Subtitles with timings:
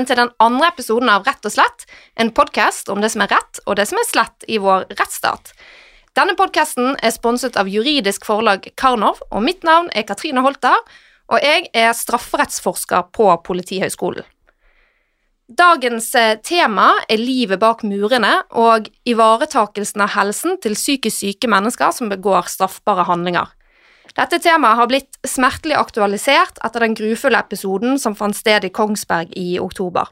[0.00, 1.84] velkommen til den andre episoden av Rett og slett,
[2.16, 5.52] en podkast om det som er rett og det som er slett i vår rettsstat.
[6.16, 10.78] Denne podkasten er sponset av juridisk forlag Karnov, og mitt navn er Katrine Holter,
[11.28, 14.24] og jeg er strafferettsforsker på Politihøgskolen.
[15.50, 21.92] Dagens eh, tema er livet bak murene og ivaretakelsen av helsen til psykisk syke mennesker
[21.92, 23.50] som begår straffbare handlinger.
[24.18, 29.32] Dette temaet har blitt smertelig aktualisert etter den grufulle episoden som fant sted i Kongsberg
[29.38, 30.10] i oktober.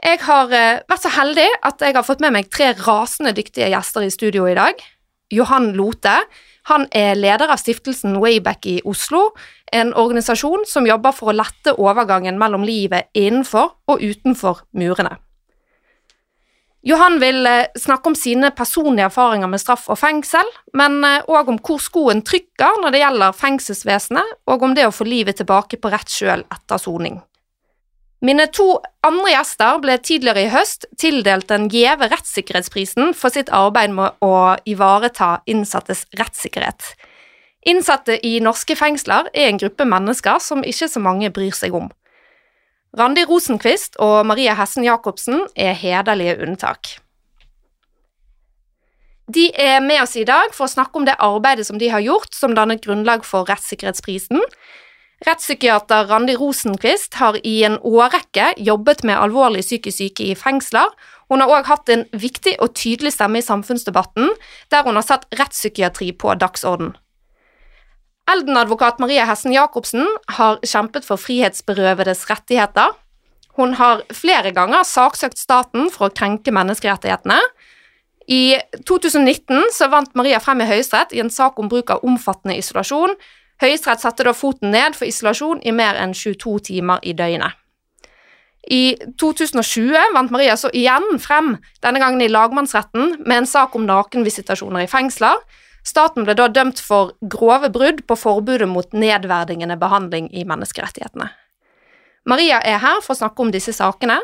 [0.00, 3.68] Jeg har eh, vært så heldig at jeg har fått med meg tre rasende dyktige
[3.70, 4.80] gjester i studio i dag.
[5.30, 6.16] Johan Lote,
[6.72, 9.30] han er leder av stiftelsen Wayback i Oslo,
[9.72, 15.18] en organisasjon som jobber for å lette overgangen mellom livet innenfor og utenfor murene.
[16.82, 21.50] Johan vil eh, snakke om sine personlige erfaringer med straff og fengsel, men òg eh,
[21.52, 25.76] om hvor skoen trykker når det gjelder fengselsvesenet, og om det å få livet tilbake
[25.76, 27.20] på rett kjøl etter soning.
[28.24, 33.94] Mine to andre gjester ble tidligere i høst tildelt den gjeve rettssikkerhetsprisen for sitt arbeid
[33.96, 36.92] med å ivareta innsattes rettssikkerhet.
[37.68, 41.88] Innsatte i norske fengsler er en gruppe mennesker som ikke så mange bryr seg om.
[42.98, 46.96] Randi Rosenquist og Maria Hessen Jacobsen er hederlige unntak.
[49.30, 52.02] De er med oss i dag for å snakke om det arbeidet som de har
[52.02, 54.42] gjort som dannet grunnlag for rettssikkerhetsprisen,
[55.20, 60.88] Rettspsykiater Randi Rosenquist har i en årrekke jobbet med alvorlig psykisk syke i fengsler.
[61.28, 64.32] Hun har òg hatt en viktig og tydelig stemme i samfunnsdebatten,
[64.72, 66.94] der hun har satt rettspsykiatri på dagsorden.
[68.28, 70.06] Elden-advokat Maria Hessen Jacobsen
[70.36, 72.92] har kjempet for frihetsberøvedes rettigheter.
[73.58, 77.40] Hun har flere ganger saksøkt staten for å krenke menneskerettighetene.
[78.30, 82.58] I 2019 så vant Maria frem i Høyesterett i en sak om bruk av omfattende
[82.60, 83.16] isolasjon,
[83.60, 87.58] Høyesterett satte da foten ned for isolasjon i mer enn 22 timer i døgnet.
[88.70, 91.54] I 2020 vant Maria så igjen frem,
[91.84, 95.40] denne gangen i lagmannsretten, med en sak om nakenvisitasjoner i fengsler.
[95.86, 101.30] Staten ble da dømt for grove brudd på forbudet mot nedverdigende behandling i menneskerettighetene.
[102.28, 104.20] Maria er her for å snakke om disse sakene,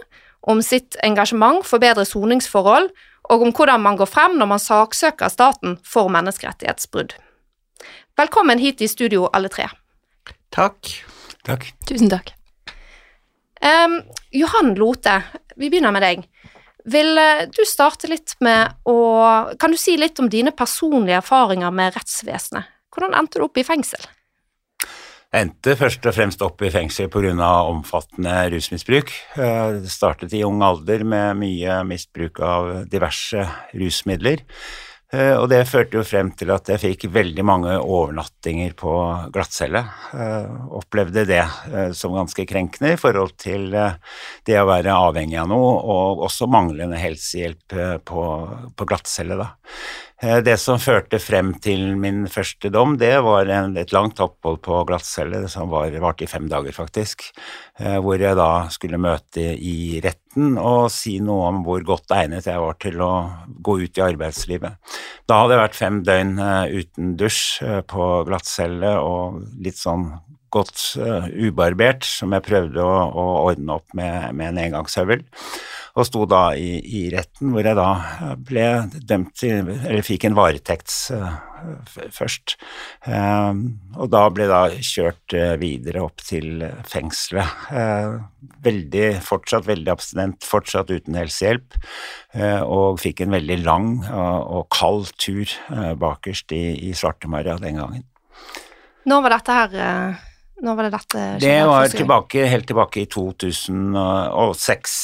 [0.47, 2.91] om sitt engasjement for bedre soningsforhold,
[3.33, 7.17] og om hvordan man går frem når man saksøker staten for menneskerettighetsbrudd.
[8.17, 9.67] Velkommen hit i studio, alle tre.
[10.55, 10.93] Takk.
[11.47, 11.67] Takk.
[11.88, 12.33] Tusen takk.
[13.65, 13.99] Um,
[14.37, 15.19] Johan Lote,
[15.56, 16.25] vi begynner med deg.
[16.87, 18.97] Vil uh, du starte litt med å
[19.59, 22.71] Kan du si litt om dine personlige erfaringer med rettsvesenet?
[22.95, 24.07] Hvordan endte du opp i fengsel?
[25.35, 27.49] Jeg endte først og fremst opp i fengsel pga.
[27.69, 29.11] omfattende rusmisbruk.
[29.37, 34.47] Eh, det startet i ung alder med mye misbruk av diverse rusmidler.
[35.16, 38.93] Eh, og det førte jo frem til at jeg fikk veldig mange overnattinger på
[39.32, 39.82] glattcelle.
[40.12, 45.49] Eh, opplevde det eh, som ganske krenkende i forhold til det å være avhengig av
[45.53, 47.76] noe, og også manglende helsehjelp
[48.09, 48.26] på,
[48.76, 49.53] på glattcelle, da.
[50.22, 54.62] Eh, det som førte frem til min første dom, det var en, et langt opphold
[54.65, 57.27] på glattcelle som var, varte i fem dager, faktisk,
[57.78, 62.49] eh, hvor jeg da skulle møte i retten og si noe om hvor godt egnet
[62.49, 63.12] jeg var til å
[63.60, 64.97] gå ut i arbeidslivet.
[65.28, 70.15] Da hadde jeg vært fem døgn eh, uten dusj på glattcelle og litt sånn
[70.56, 75.26] godt ubarbert, som jeg prøvde å, å ordne opp med, med en engangshøvel
[75.97, 77.89] og sto da i, i, retten, hvor jeg da
[78.37, 78.67] ble
[79.09, 81.33] dømt til Eller fikk en varetekts uh,
[82.12, 82.57] først.
[83.07, 83.57] Uh,
[83.97, 87.49] og da ble da kjørt uh, videre opp til fengselet.
[88.67, 91.77] veldig, fortsatt veldig abstinent, fortsatt uten helsehjelp,
[92.67, 95.51] og fikk en veldig lang og kald tur
[95.99, 98.05] bakerst i, i Svartemaria den gangen.
[99.06, 99.70] Når var dette her?
[100.62, 101.47] Når var det dette skjedde?
[101.47, 104.99] Det var tilbake, helt tilbake i 2006.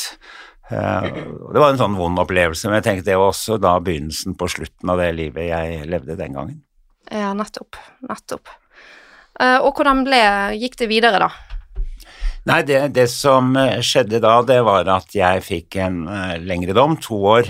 [0.70, 1.08] Eh,
[1.52, 4.48] det var en sånn vond opplevelse, men jeg tenkte det var også da begynnelsen på
[4.50, 6.60] slutten av det livet jeg levde den gangen.
[7.10, 7.80] Ja, nettopp.
[8.08, 8.52] Nettopp.
[9.40, 10.22] Eh, og hvordan ble,
[10.60, 11.32] gikk det videre, da?
[12.48, 13.52] Nei, det, det, som
[13.86, 16.00] skjedde da, det var at jeg fikk en
[16.42, 17.46] lengre dom, to år,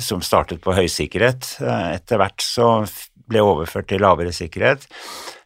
[0.00, 1.56] som startet på høy sikkerhet.
[1.62, 2.68] Uh, etter hvert så
[3.24, 4.86] ble jeg overført til lavere sikkerhet.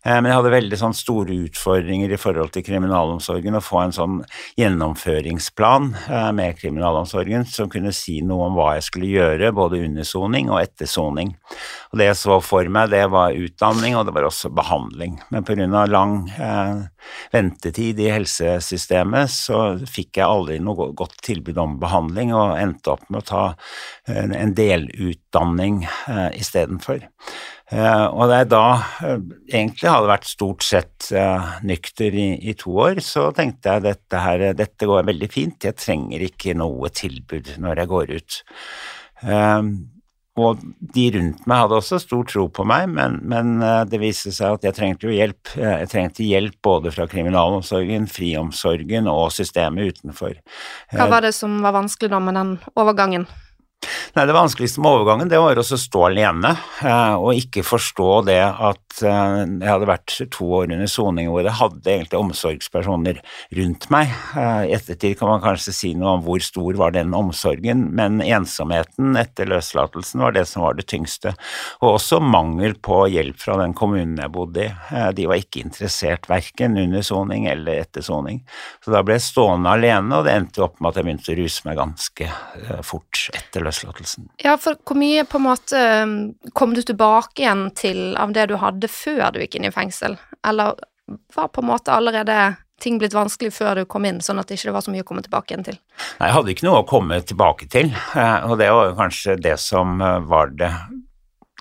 [0.09, 3.59] Eh, men jeg hadde veldig sånn store utfordringer i forhold til kriminalomsorgen.
[3.59, 4.19] Å få en sånn
[4.59, 10.09] gjennomføringsplan eh, med kriminalomsorgen som kunne si noe om hva jeg skulle gjøre, både under
[10.09, 11.35] soning og etter soning.
[11.93, 15.19] Og det jeg så for meg, det var utdanning, og det var også behandling.
[15.35, 15.85] Men pga.
[15.89, 16.87] lang eh,
[17.35, 23.05] ventetid i helsesystemet så fikk jeg aldri noe godt tilbud om behandling, og endte opp
[23.13, 23.45] med å ta
[24.09, 27.05] en, en delutdanning eh, istedenfor.
[27.69, 28.63] Eh, og da jeg da
[29.05, 29.19] eh,
[29.51, 34.23] egentlig hadde vært stort sett eh, nykter i, i, to år, så tenkte jeg dette
[34.25, 38.43] her, dette går veldig fint, jeg trenger ikke noe tilbud når jeg går ut.
[40.39, 40.61] Og
[40.95, 43.57] de rundt meg hadde også stor tro på meg, men, men
[43.91, 45.51] det viste seg at jeg trengte jo hjelp.
[45.59, 50.39] Jeg trengte hjelp både fra kriminalomsorgen, friomsorgen og systemet utenfor.
[50.95, 53.27] Hva var det som var vanskelig da med den overgangen?
[54.19, 56.51] Nei, Det vanskeligste med overgangen det var å stå alene
[56.83, 61.47] eh, og ikke forstå det at eh, jeg hadde vært to år under soning hvor
[61.47, 63.21] jeg hadde egentlig omsorgspersoner
[63.61, 64.11] rundt meg.
[64.35, 68.19] Eh, I ettertid kan man kanskje si noe om hvor stor var den omsorgen, men
[68.25, 71.37] ensomheten etter løslatelsen var det som var det tyngste.
[71.79, 74.73] Og også mangel på hjelp fra den kommunen jeg bodde i.
[75.15, 78.43] De var ikke interessert verken under soning eller etter soning.
[78.83, 81.39] Så da ble jeg stående alene, og det endte opp med at jeg begynte å
[81.39, 82.31] ruse meg ganske
[82.83, 83.68] fort etter løslatelsen.
[84.43, 86.15] Ja, for hvor mye på en måte um,
[86.57, 90.19] kom du tilbake igjen til av det du hadde før du gikk inn i fengsel,
[90.47, 90.79] eller
[91.35, 94.59] var på en måte allerede ting blitt vanskelig før du kom inn, sånn at det
[94.59, 95.79] ikke var så mye å komme tilbake igjen til?
[96.21, 99.57] Nei, jeg hadde ikke noe å komme tilbake til, eh, og det var kanskje det
[99.63, 100.71] som eh, var det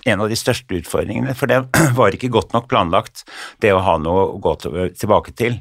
[0.06, 1.64] en av de største utfordringene, for det
[1.98, 3.24] var ikke godt nok planlagt,
[3.62, 5.58] det å ha noe å gå tilbake til.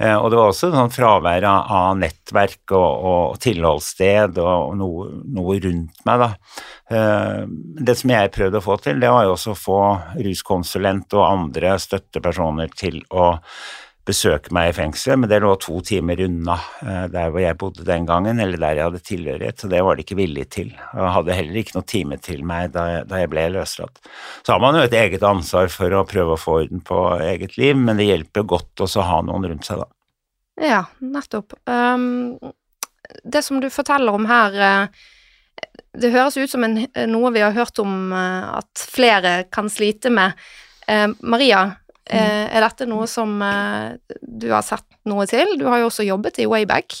[0.00, 5.58] Eh, og det var også sånn fravær av nettverk og, og tilholdssted og noe, noe,
[5.60, 6.30] rundt meg, da.
[6.90, 7.42] Eh,
[7.84, 9.80] det som jeg prøvde å få til, det var jo også å få
[10.24, 13.34] ruskonsulent og andre støttepersoner til å
[14.10, 17.86] besøke meg i fengselet, men det lå to timer unna eh, der hvor jeg bodde
[17.86, 20.72] den gangen, eller der jeg hadde tilhørighet, så det var de ikke villige til.
[20.74, 24.02] Jeg hadde heller ikke noe time til meg da jeg, ble løslatt.
[24.42, 27.56] Så har man jo et eget ansvar for å prøve å få orden på eget
[27.60, 29.90] liv, men det hjelper godt også å ha noen rundt seg, da.
[30.60, 31.54] Ja, nettopp.
[31.70, 32.36] Um,
[33.24, 37.56] det som du forteller om her, uh, det høres ut som en, noe vi har
[37.56, 40.36] hørt om uh, at flere kan slite med.
[40.84, 41.70] Uh, Maria.
[42.10, 45.56] Er dette noe som eh, du har sett noe til?
[45.60, 46.96] Du har jo også jobbet i Wayback.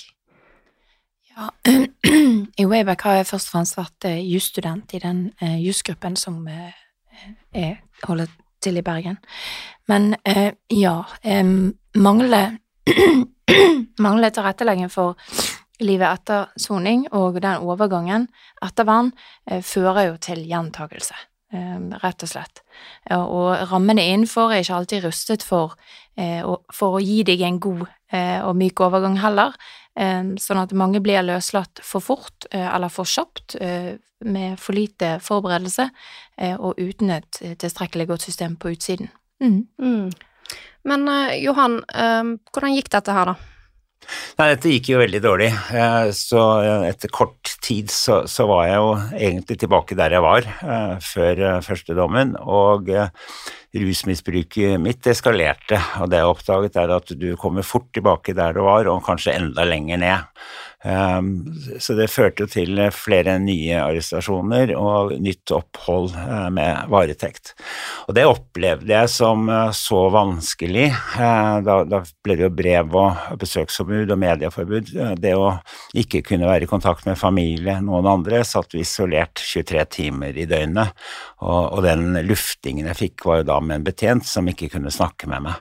[1.34, 1.48] Ja,
[2.62, 5.24] i Wayback har jeg først og fremst vært eh, jusstudent i den
[5.62, 8.30] jusgruppen som jeg holder
[8.62, 9.16] til i Bergen.
[9.88, 10.12] Men
[10.70, 11.00] ja,
[11.96, 12.58] mangler
[13.98, 15.16] mangler tilrettelegging for
[15.80, 18.28] livet etter soning, og den overgangen,
[18.62, 19.10] ettervern,
[19.64, 21.16] fører jo til gjentakelse.
[21.50, 22.60] Ehm, rett og slett.
[23.10, 25.74] Og rammene innenfor er ikke alltid rustet for,
[26.16, 29.56] eh, for å gi deg en god eh, og myk overgang heller,
[29.96, 33.56] ehm, sånn at mange blir løslatt for fort eh, eller for kjapt
[34.20, 35.86] med for lite forberedelse
[36.60, 39.08] og uten et tilstrekkelig godt system på utsiden.
[39.40, 39.66] Mm.
[39.80, 40.10] Mm.
[40.84, 41.06] Men
[41.40, 43.34] Johan, ehm, hvordan gikk dette her, da?
[44.38, 45.48] Nei, dette gikk jo veldig dårlig.
[45.76, 48.92] Eh, så eh, etter kort tid så, så var jeg jo
[49.28, 52.88] egentlig tilbake der jeg var uh, før første dommen, og
[53.76, 55.78] rusmisbruket mitt eskalerte.
[56.00, 59.36] Og det jeg oppdaget, er at du kommer fort tilbake der du var, og kanskje
[59.36, 60.48] enda lenger ned.
[60.84, 61.44] Ehm,
[61.78, 67.52] så det førte til flere nye arrestasjoner og nytt opphold eh, med varetekt.
[68.08, 70.86] Og det opplevde jeg som eh, så vanskelig.
[70.88, 74.94] Eh, da, ble det jo brev og besøksforbud og medieforbud.
[75.20, 75.52] Det å
[76.00, 80.48] ikke kunne være i kontakt med familie, noen andre, satt vi isolert 23 timer i
[80.48, 80.96] døgnet.
[81.44, 85.28] Og den luftingen jeg fikk, var jo da med en betjent som ikke kunne snakke
[85.30, 85.60] med meg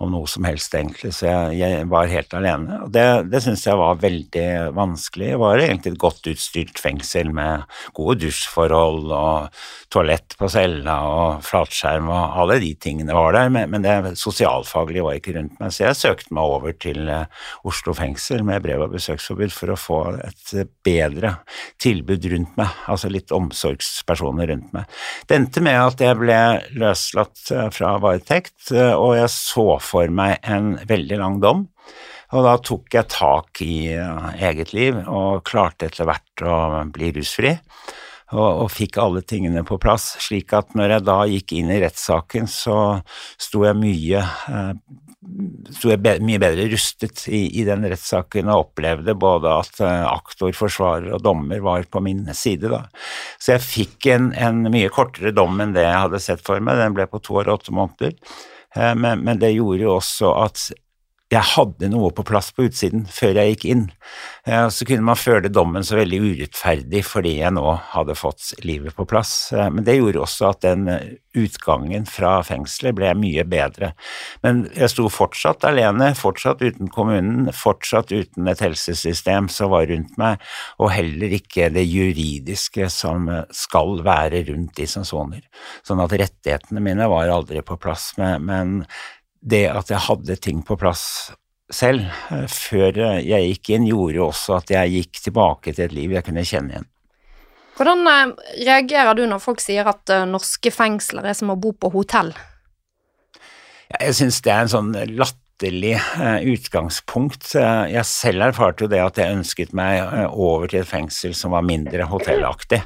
[0.00, 2.78] om noe som helst, egentlig, så jeg, jeg var helt alene.
[2.86, 5.34] Og det, det syns jeg var veldig vanskelig.
[5.34, 7.66] Det var egentlig et godt utstyrt fengsel med
[7.96, 9.60] gode dusjforhold og
[9.92, 15.04] toalett på cella og flatskjerm og alle de tingene var der, men, men det sosialfaglige
[15.04, 17.26] var ikke rundt meg, så jeg søkte meg over til uh,
[17.68, 20.54] Oslo fengsel med brev og besøksforbud for å få et
[20.86, 21.34] bedre
[21.82, 25.00] tilbud rundt meg, altså litt omsorgspersoner rundt meg.
[25.26, 26.40] Det endte med at jeg ble
[26.78, 29.66] løslatt uh, fra varetekt, og jeg så
[30.14, 31.66] meg en veldig lang dom.
[32.30, 37.56] Og da tok jeg tak i eget liv og klarte etter hvert å bli rusfri.
[38.30, 41.80] Og, og, fikk alle tingene på plass, slik at når jeg da gikk inn i
[41.82, 42.76] rettssaken, så
[43.34, 44.74] sto jeg mye eh,
[45.76, 50.06] sto jeg be, mye bedre rustet i, i den rettssaken og opplevde både at uh,
[50.14, 52.70] aktor, forsvarer og dommer var på min side.
[52.72, 52.84] da.
[53.36, 56.80] Så jeg fikk en, en mye kortere dom enn det jeg hadde sett for meg,
[56.80, 58.16] den ble på to år og åtte måneder.
[58.76, 60.66] Eh, men, men, det gjorde jo også at
[61.30, 63.82] jeg hadde noe på plass på utsiden før jeg gikk inn.
[64.50, 68.96] Eh, så kunne man føle dommen så veldig urettferdig fordi jeg nå hadde fått livet
[68.96, 69.52] på plass.
[69.54, 70.88] Eh, men det gjorde også at den
[71.38, 73.92] utgangen fra fengselet ble mye bedre.
[74.42, 80.18] Men jeg sto fortsatt alene, fortsatt uten kommunen, fortsatt uten et helsesystem som var rundt
[80.18, 80.42] meg,
[80.82, 85.46] og heller ikke det juridiske som skal være rundt de som soner.
[85.86, 88.10] Sånn at rettighetene mine var aldri på plass.
[88.18, 88.82] men
[89.40, 91.32] det at jeg hadde ting på plass
[91.72, 96.16] selv eh, før jeg gikk inn, gjorde også at jeg gikk tilbake til et liv
[96.16, 96.88] jeg kunne kjenne igjen.
[97.78, 98.32] Hvordan eh,
[98.66, 102.34] reagerer du når folk sier at eh, norske fengsler er som å bo på hotell?
[103.90, 107.52] Jeg syns det er en sånn latterlig utgangspunkt.
[107.54, 110.00] Jeg selv erfarte jo det at jeg ønsket meg
[110.30, 112.80] over til et fengsel som var mindre hotellaktig.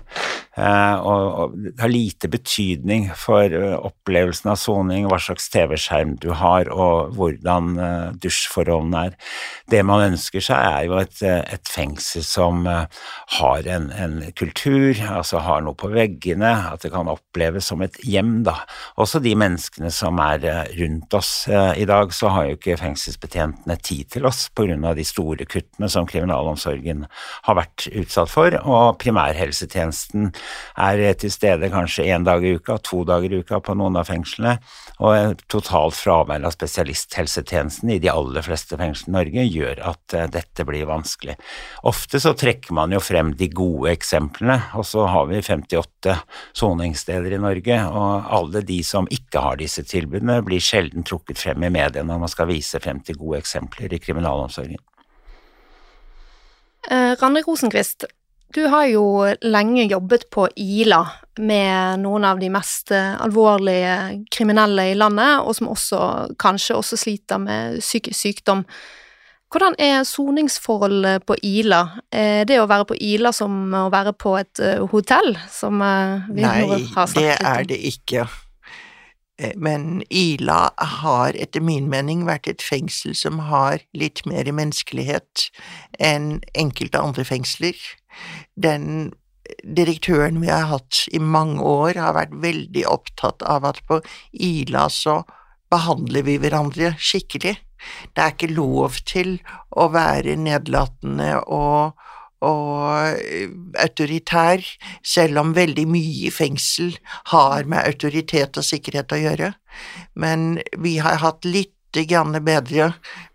[0.54, 6.28] Eh, og, det har lite betydning for eh, opplevelsen av soning, hva slags TV-skjerm du
[6.38, 9.16] har og hvordan eh, dusjforholdene er.
[9.70, 15.40] Det man ønsker seg er jo et, et fengsel som har en, en, kultur, altså
[15.42, 18.56] har noe på veggene, at det kan oppleves som et hjem, da.
[19.00, 20.44] Også de menneskene som er
[20.78, 21.32] rundt oss.
[21.50, 26.06] I dag så har jo ikke fengselsbetjentene tid til oss av de store kuttene som
[26.08, 27.04] kriminalomsorgen
[27.44, 30.30] har vært utsatt for, og primærhelsetjenesten
[30.80, 34.08] er til stede kanskje én dag i uka, to dager i uka på noen av
[34.08, 34.56] fengslene,
[35.04, 40.28] og totalt fravær av spesialisthelsetjenesten i de aller fleste fengslene i Norge gjør at eh,
[40.32, 41.36] dette blir vanskelig.
[41.86, 46.16] Ofte så trekker man jo frem de gode eksemplene, og så har vi 58
[46.56, 51.64] soningssteder i Norge, og alle de som ikke har disse tilbudene, blir sjelden trukket frem
[51.64, 54.80] i mediene når man skal vise frem til gode eksempler i kriminalomsorgen.
[56.90, 58.04] Eh, Randi Rosenquist,
[58.54, 59.04] du har jo
[59.42, 61.00] lenge jobbet på Ila
[61.42, 66.02] med noen av de mest eh, alvorlige kriminelle i landet, og som også
[66.38, 68.62] kanskje også sliter med psykisk sykdom.
[69.54, 71.80] Hvordan er soningsforholdet på Ila?
[72.14, 76.30] Er det å være på Ila som å være på et eh, hotell, som eh,
[76.30, 76.56] vi Nei,
[76.94, 78.28] har snakket det er det ikke.
[79.56, 85.48] Men Ila har etter min mening vært et fengsel som har litt mer menneskelighet
[85.98, 87.74] enn enkelte andre fengsler.
[88.54, 89.10] Den
[89.64, 94.00] direktøren vi har hatt i mange år, har vært veldig opptatt av at på
[94.32, 95.22] Ila så
[95.72, 97.56] behandler vi hverandre skikkelig.
[98.14, 99.36] Det er ikke lov til
[99.76, 101.98] å være nedlatende og,
[102.44, 103.20] og
[103.80, 104.64] autoritær,
[105.02, 106.94] selv om veldig mye i fengsel
[107.32, 109.54] har med autoritet og sikkerhet å gjøre.
[110.14, 111.72] Men vi har hatt litt
[112.10, 112.88] grann bedre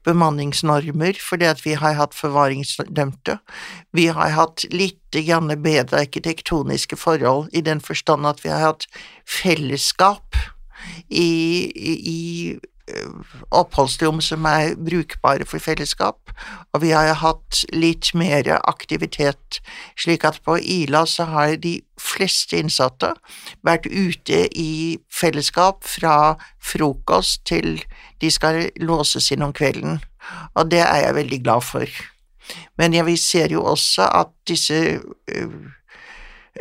[0.04, 3.38] bemanningsnormer fordi at vi har hatt forvaringsdømte.
[3.96, 8.88] Vi har hatt litt grann bedre arkitektoniske forhold i den forstand at vi har hatt
[9.24, 10.36] fellesskap
[11.08, 12.60] i, i, i
[13.56, 16.19] oppholdsrom som er brukbare for fellesskap,
[16.74, 19.60] og vi har hatt litt mer aktivitet,
[20.00, 23.14] slik at på Ila så har de fleste innsatte
[23.66, 27.82] vært ute i fellesskap fra frokost til
[28.22, 30.00] de skal låses inn om kvelden,
[30.56, 32.00] og det er jeg veldig glad for.
[32.78, 35.60] Men vi ser jo også at disse uh,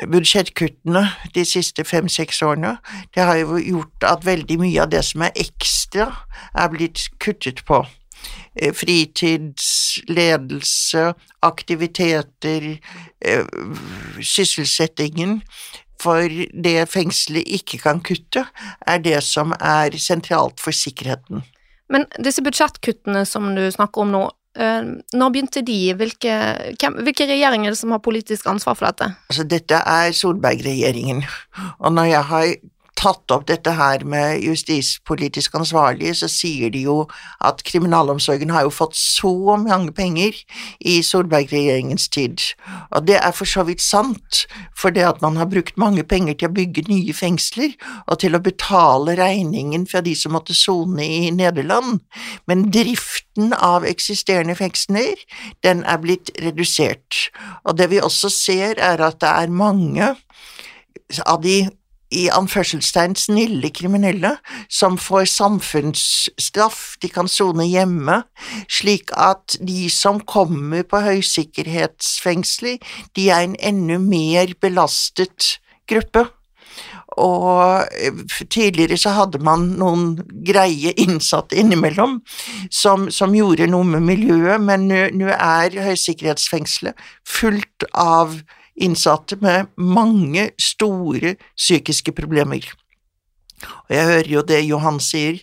[0.06, 1.04] budsjettkuttene
[1.34, 2.76] de siste fem–seks årene,
[3.14, 6.10] det har jo gjort at veldig mye av det som er ekstra,
[6.54, 7.82] er blitt kuttet på.
[8.58, 12.78] Eh, fritidsledelse, aktiviteter,
[13.24, 13.44] eh,
[14.20, 15.42] sysselsettingen.
[16.02, 16.28] For
[16.62, 18.44] det fengselet ikke kan kutte,
[18.86, 21.42] er det som er sentralt for sikkerheten.
[21.90, 24.82] Men disse budsjettkuttene som du snakker om nå, eh,
[25.14, 25.94] når begynte de?
[25.94, 29.14] Hvilke, hvem, hvilke regjeringer er det som har politisk ansvar for dette?
[29.30, 31.24] Altså, dette er Solberg-regjeringen,
[31.78, 32.54] og når jeg har
[32.98, 36.96] tatt opp dette her med justispolitisk ansvarlige, så sier de jo
[37.44, 40.34] at kriminalomsorgen har jo fått så mange penger
[40.80, 42.42] i Solberg-regjeringens tid,
[42.90, 44.44] og det er for så vidt sant,
[44.76, 47.76] for det at man har brukt mange penger til å bygge nye fengsler
[48.06, 52.02] og til å betale regningen fra de som måtte sone i Nederland,
[52.50, 55.14] men driften av eksisterende fengsler,
[55.62, 57.28] den er blitt redusert,
[57.62, 60.14] og det vi også ser er at det er mange
[61.24, 61.62] av de
[62.10, 64.36] i anførselstegn snille kriminelle
[64.72, 68.22] som får samfunnsstraff, de kan sone hjemme,
[68.70, 72.80] slik at de som kommer på høysikkerhetsfengsler,
[73.16, 76.26] de er en enda mer belastet gruppe.
[77.18, 78.18] Og eh,
[78.50, 80.12] tidligere så hadde man noen
[80.46, 82.20] greie innsatte innimellom
[82.70, 88.38] som, som gjorde noe med miljøet, men nå er høysikkerhetsfengselet fullt av
[88.80, 92.66] innsatte med mange store psykiske problemer.
[93.58, 95.40] Og jeg hører jo det Johan sier,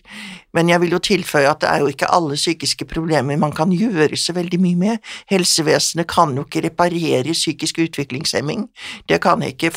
[0.56, 3.72] men jeg vil jo tilføye at det er jo ikke alle psykiske problemer man kan
[3.74, 5.10] gjøre så veldig mye med.
[5.28, 8.68] Helsevesenet kan jo ikke reparere psykisk utviklingshemming,
[9.10, 9.74] det kan ikke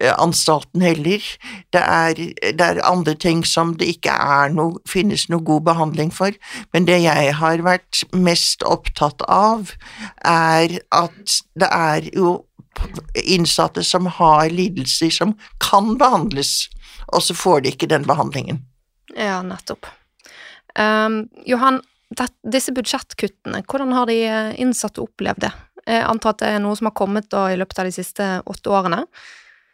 [0.00, 1.20] forvaringsanstalten heller.
[1.72, 2.14] Det er,
[2.56, 4.16] det er andre ting som det ikke
[4.52, 6.32] no, finnes noe god behandling for,
[6.72, 9.74] men det jeg har vært mest opptatt av,
[10.24, 12.40] er at det er jo
[13.14, 16.70] innsatte som har lidelser som kan behandles
[17.10, 18.62] og så får de ikke den behandlingen.
[19.16, 19.88] Ja, nettopp.
[20.78, 21.80] Um, Johan,
[22.14, 25.50] det, disse budsjettkuttene, hvordan har de eh, innsatte opplevd det?
[25.88, 28.26] Jeg antar at det er noe som har kommet da i løpet av de siste
[28.46, 29.02] åtte årene?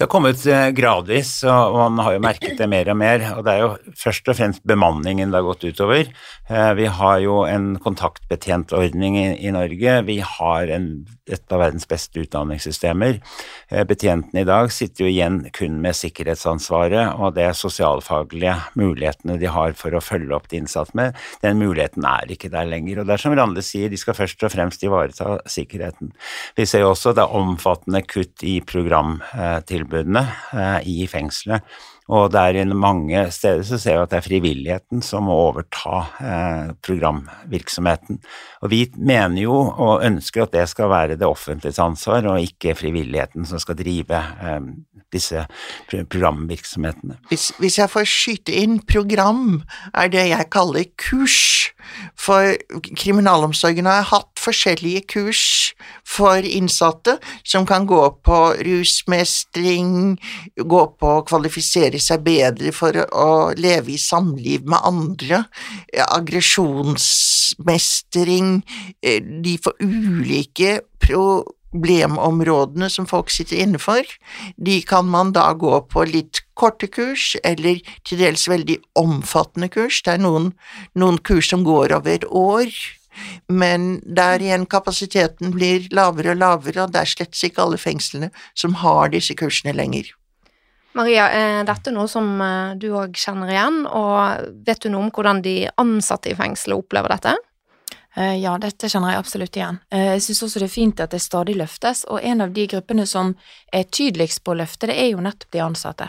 [0.00, 3.20] Det har kommet eh, gradvis, og man har jo merket det mer og mer.
[3.36, 6.08] Og det er jo først og fremst bemanningen det har gått utover.
[6.48, 9.98] Eh, vi har jo en kontaktbetjentordning i Norge.
[10.08, 10.86] Vi har en,
[11.28, 13.18] et av verdens beste utdanningssystemer.
[13.68, 19.52] Eh, betjentene i dag sitter jo igjen kun med sikkerhetsansvaret og det sosialfaglige mulighetene de
[19.52, 21.20] har for å følge opp de innsatte med.
[21.44, 23.02] Den muligheten er ikke der lenger.
[23.02, 26.16] Og det er som Rande sier, de skal først og fremst ivareta sikkerheten.
[26.56, 31.64] Vi ser jo også det er omfattende kutt i programtilbud tilbudene eh, i fengselet.
[32.10, 36.00] Og det er mange steder så ser vi at det er frivilligheten som må overta
[36.18, 38.18] eh, programvirksomheten.
[38.64, 42.74] Og vi mener jo og ønsker at det skal være det offentliges ansvar, og ikke
[42.74, 44.58] frivilligheten som skal drive eh,
[45.14, 45.44] disse
[46.10, 47.20] programvirksomhetene.
[47.30, 49.60] Hvis, hvis, jeg får skyte inn program,
[49.94, 51.70] er det jeg kaller kurs.
[52.18, 52.56] For
[52.96, 55.74] kriminalomsorgen har hatt forskjellige kurs
[56.06, 60.18] for innsatte som kan gå på rusmestring,
[60.56, 65.44] gå på å kvalifisere seg bedre for å leve i samliv med andre,
[66.10, 68.62] aggresjonsmestring,
[69.02, 70.80] eh, de får ulike
[71.70, 74.02] problemområdene som folk sitter innenfor,
[74.56, 80.02] de kan man da gå på litt korte kurs, eller til dels veldig omfattende kurs.
[80.02, 80.52] Det er noen,
[80.94, 82.70] noen kurs som går over et år,
[83.48, 88.30] men der igjen kapasiteten blir lavere og lavere, og det er slett ikke alle fengslene
[88.54, 90.12] som har disse kursene lenger.
[90.98, 95.12] Maria, er dette noe som eh, du òg kjenner igjen, og vet du noe om
[95.14, 97.36] hvordan de ansatte i fengselet opplever dette?
[98.16, 99.78] Eh, ja, dette kjenner jeg absolutt igjen.
[99.94, 102.66] Eh, jeg synes også det er fint at det stadig løftes, og en av de
[102.70, 103.36] gruppene som
[103.72, 106.08] er tydeligst på å løfte, det er jo nettopp de ansatte.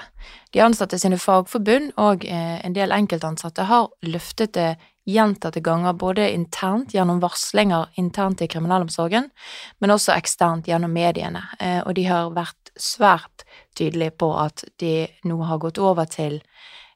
[0.51, 4.71] De ansatte sine fagforbund og en del enkeltansatte har løftet det
[5.09, 9.29] gjentatte ganger, både internt gjennom varslinger internt i kriminalomsorgen,
[9.79, 11.41] men også eksternt gjennom mediene,
[11.87, 13.45] og de har vært svært
[13.77, 16.41] tydelige på at de nå har gått over til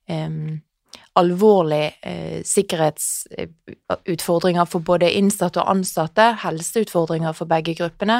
[0.10, 0.62] um,
[1.16, 8.18] alvorlige eh, sikkerhetsutfordringer for både innsatte og ansatte, helseutfordringer for begge gruppene,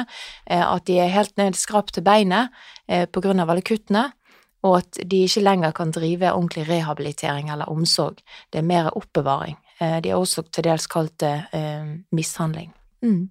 [0.50, 2.44] eh, at de er helt nedskrapt til beinet
[2.88, 4.04] eh, av alle kuttene,
[4.64, 8.16] og at de ikke lenger kan drive ordentlig rehabilitering eller omsorg.
[8.50, 9.56] Det er mer oppbevaring.
[9.80, 12.72] Eh, de er også til dels kalt det eh, mishandling.
[13.02, 13.30] Mm.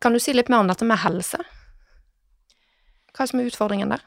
[0.00, 1.38] Kan du si litt mer om dette med helse?
[3.16, 4.00] Hva som er utfordringen der?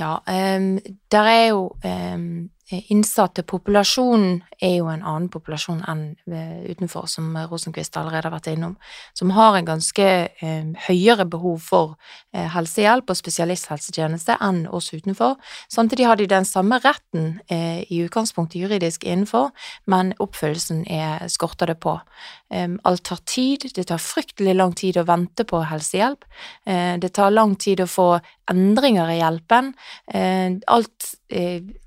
[0.00, 0.78] Ja, um,
[1.12, 7.34] der er jo um, innsatte populasjonen er jo en annen populasjon enn eh, utenfor, som
[7.50, 8.76] Rosenkvist allerede har vært innom,
[9.16, 11.94] som har en ganske eh, høyere behov for
[12.32, 15.36] eh, helsehjelp og spesialisthelsetjeneste enn oss utenfor.
[15.68, 19.52] Samtidig har de den samme retten eh, i utgangspunktet juridisk innenfor,
[19.90, 21.98] men oppfyllelsen er skorter det på.
[22.54, 26.24] alt tar tid, det tar fryktelig lang tid å vente på helsehjelp,
[26.66, 28.08] eh, det tar lang tid å få
[28.50, 29.72] endringer i hjelpen.
[30.06, 31.14] Eh, alt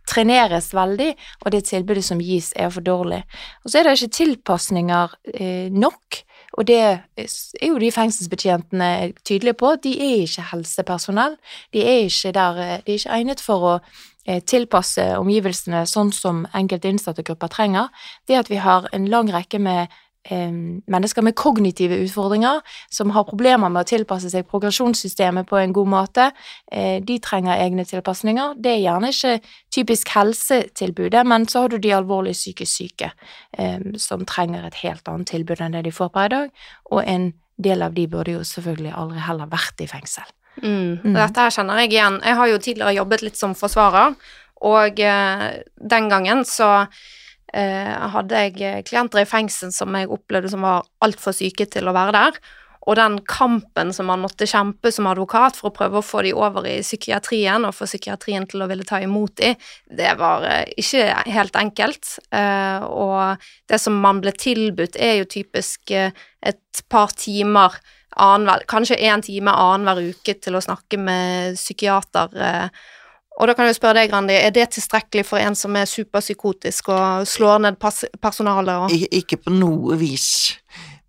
[0.07, 1.11] treneres veldig,
[1.43, 3.23] og det tilbudet som gis er for dårlig.
[3.63, 6.21] Og så er det ikke tilpasninger eh, nok,
[6.57, 9.75] og det er jo de fengselsbetjentene tydelige på.
[9.83, 11.35] De er ikke helsepersonell.
[11.73, 13.73] De er ikke, der, eh, de er ikke egnet for å
[14.25, 17.91] eh, tilpasse omgivelsene sånn som enkelte innsatte grupper trenger.
[18.27, 19.93] Det at vi har en lang rekke med
[20.29, 22.61] mennesker med kognitive utfordringer,
[22.91, 26.31] som har problemer med å tilpasse seg progresjonssystemet på en god måte,
[26.71, 28.55] eh, de trenger egne tilpasninger.
[28.61, 29.39] Det er gjerne ikke
[29.71, 33.11] typisk helsetilbudet, men så har du de alvorlig psykisk syke,
[33.97, 36.49] som trenger et helt annet tilbud enn det de får på i dag,
[36.91, 40.27] og en del av de burde jo selvfølgelig aldri heller vært i fengsel.
[40.61, 40.99] Mm.
[41.03, 41.13] Mm.
[41.13, 42.19] Dette her kjenner jeg igjen.
[42.25, 44.15] Jeg har jo tidligere jobbet litt som forsvarer,
[44.67, 47.07] og eh, den gangen så eh,
[48.13, 51.95] hadde jeg eh, klienter i fengsel som jeg opplevde som var altfor syke til å
[51.95, 52.39] være der.
[52.87, 56.31] Og den kampen som man måtte kjempe som advokat for å prøve å få de
[56.37, 59.51] over i psykiatrien, og få psykiatrien til å ville ta imot de,
[59.91, 62.13] det var eh, ikke helt enkelt.
[62.31, 67.75] Eh, og det som man ble tilbudt, er jo typisk eh, et par timer
[68.17, 72.31] kanskje én time annenhver uke til å snakke med psykiater
[73.37, 76.89] Og da kan jeg spørre deg, Grandi, er det tilstrekkelig for en som er superpsykotisk
[76.89, 77.77] og slår ned
[78.21, 80.57] personalet og Ikke på noe vis.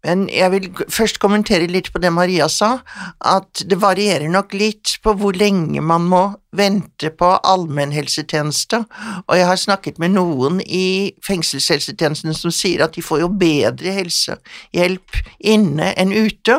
[0.07, 2.79] Men jeg vil først kommentere litt på det Maria sa,
[3.19, 6.23] at det varierer nok litt på hvor lenge man må
[6.57, 8.79] vente på allmennhelsetjeneste,
[9.27, 13.93] og jeg har snakket med noen i fengselshelsetjenesten som sier at de får jo bedre
[13.99, 16.57] helsehjelp inne enn ute,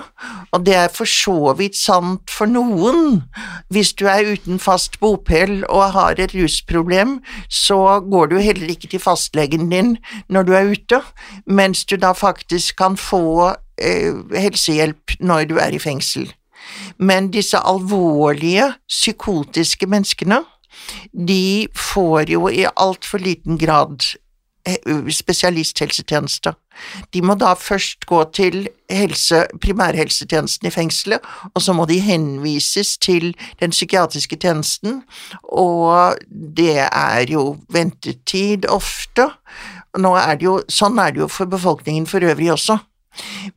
[0.54, 3.24] og det er for så vidt sant for noen.
[3.74, 7.18] Hvis du er uten fast bopel og har et rusproblem,
[7.50, 9.96] så går du heller ikke til fastlegen din
[10.30, 11.02] når du er ute,
[11.50, 13.29] mens du da faktisk kan få
[13.82, 16.30] eh, helsehjelp når du er i fengsel.
[16.98, 20.44] Men disse alvorlige psykotiske menneskene,
[21.14, 24.04] de får jo i altfor liten grad
[24.68, 26.54] eh, spesialisthelsetjeneste.
[27.14, 32.98] De må da først gå til helse, primærhelsetjenesten i fengselet, og så må de henvises
[32.98, 35.02] til den psykiatriske tjenesten,
[35.44, 39.30] og det er jo ventetid ofte.
[39.98, 42.80] Er det jo, sånn er det jo for befolkningen for øvrig også.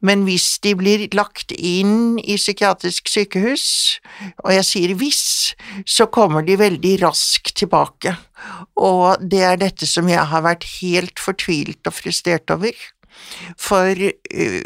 [0.01, 3.67] Men hvis de blir lagt inn i psykiatrisk sykehus,
[4.45, 5.23] og jeg sier hvis,
[5.87, 8.17] så kommer de veldig raskt tilbake,
[8.81, 12.75] og det er dette som jeg har vært helt fortvilt og frustrert over.
[13.59, 14.63] For, eh,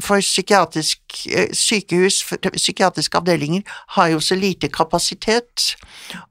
[0.00, 2.22] for psykiatrisk eh, sykehus,
[2.56, 3.62] psykiatriske avdelinger,
[3.96, 5.76] har jo så lite kapasitet,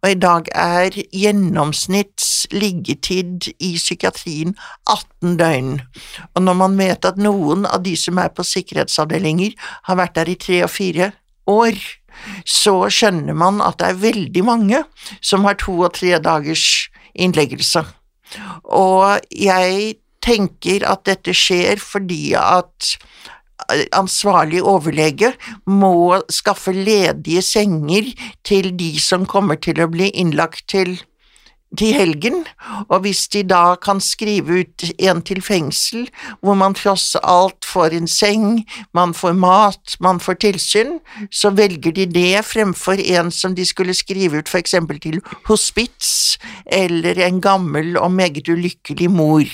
[0.03, 4.55] og i dag er gjennomsnitts liggetid i psykiatrien
[4.87, 5.75] 18 døgn.
[6.35, 9.55] Og når man vet at noen av de som er på sikkerhetsavdelinger,
[9.89, 11.11] har vært der i tre og fire
[11.49, 11.79] år,
[12.47, 14.81] så skjønner man at det er veldig mange
[15.19, 17.83] som har to og tre dagers innleggelse.
[18.63, 22.95] Og jeg tenker at dette skjer fordi at
[23.95, 25.31] ansvarlig overlege
[25.69, 28.11] må skaffe ledige senger
[28.45, 30.97] til de som kommer til å bli innlagt til
[31.75, 32.45] til helgen,
[32.87, 36.05] og hvis de da kan skrive ut en til fengsel,
[36.39, 38.63] hvor man tross alt får en seng,
[38.95, 40.99] man får mat, man får tilsyn,
[41.31, 46.37] så velger de det fremfor en som de skulle skrive ut for eksempel til hospits,
[46.65, 49.49] eller en gammel og meget ulykkelig mor.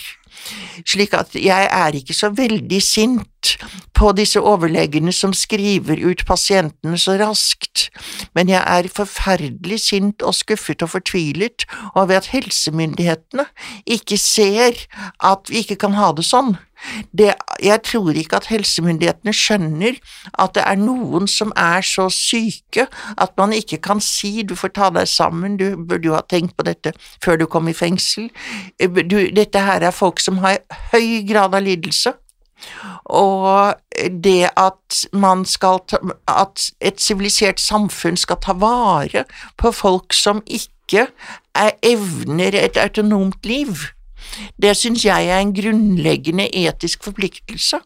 [0.88, 3.56] Slik at jeg er ikke så veldig sint
[3.98, 7.90] på disse overlegene som skriver ut pasientene så raskt,
[8.38, 13.46] men jeg er forferdelig sint og skuffet og fortvilet over at helsemyndighetene
[13.86, 14.86] ikke ser
[15.20, 16.56] at vi ikke kan ha det sånn.
[17.12, 20.00] Det, jeg tror ikke at helsemyndighetene skjønner
[20.42, 22.88] at det er noen som er så syke
[23.22, 26.58] at man ikke kan si du får ta deg sammen, du burde jo ha tenkt
[26.58, 28.32] på dette før du kom i fengsel.
[28.80, 32.16] Du, dette her er folk som har høy grad av lidelse.
[33.10, 33.74] Og
[34.24, 35.98] det at man skal ta,
[36.30, 39.26] at et sivilisert samfunn skal ta vare
[39.58, 41.08] på folk som ikke
[41.56, 43.90] er, evner et autonomt liv,
[44.62, 47.82] det syns jeg er en grunnleggende etisk forpliktelse,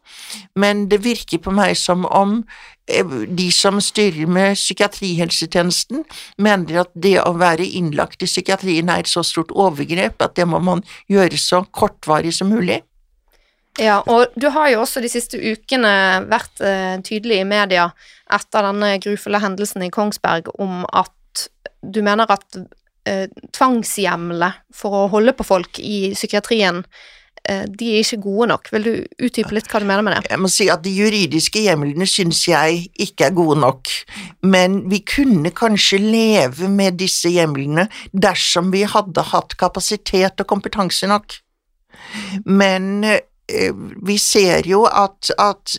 [0.55, 2.41] men det virker på meg som om
[2.85, 6.03] de som styrer med psykiatrihelsetjenesten,
[6.37, 10.45] mener at det å være innlagt i psykiatrien er et så stort overgrep at det
[10.47, 12.83] må man gjøre så kortvarig som mulig.
[13.81, 15.91] Ja, og du har jo også de siste ukene
[16.29, 17.89] vært eh, tydelig i media
[18.31, 21.49] etter denne grufulle hendelsen i Kongsberg om at
[21.83, 22.45] du mener at
[23.05, 26.81] eh, tvangshjemlene for å holde på folk i psykiatrien,
[27.47, 28.71] eh, de er ikke gode nok.
[28.73, 28.93] Vil du
[29.27, 30.31] utdype litt hva du mener med det?
[30.33, 33.91] Jeg må si at de juridiske hjemlene syns jeg ikke er gode nok,
[34.47, 41.09] men vi kunne kanskje leve med disse hjemlene dersom vi hadde hatt kapasitet og kompetanse
[41.11, 41.39] nok.
[42.45, 43.23] Men eh,
[44.07, 45.77] vi ser jo at, at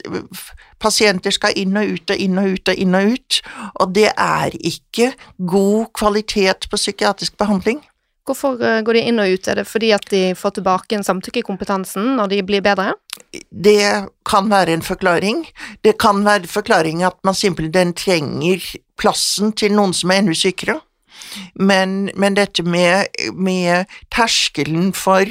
[0.79, 3.41] pasienter skal inn og ut og inn og ut og inn og ut,
[3.83, 7.83] og det er ikke god kvalitet på psykiatrisk behandling.
[8.27, 9.49] Hvorfor eh, går de inn og ut?
[9.49, 12.97] Er det fordi at de får tilbake en samtykkekompetansen når de blir bedre?
[13.51, 15.45] Det kan være en forklaring.
[15.87, 18.65] Det kan være forklaring at man simpelthen trenger
[18.99, 20.81] plassen til noen som er enda sykere.
[21.55, 25.29] Men, men dette med, med, terskelen for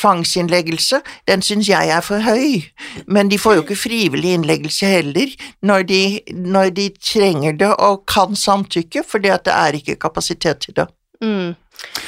[0.00, 2.64] tvangsinnleggelse, den syns jeg er for høy.
[3.06, 6.02] Men de får jo ikke frivillig innleggelse heller når de,
[6.34, 10.88] når de trenger det og kan samtykke, fordi at det er ikke kapasitet til det.
[11.22, 11.54] Mm.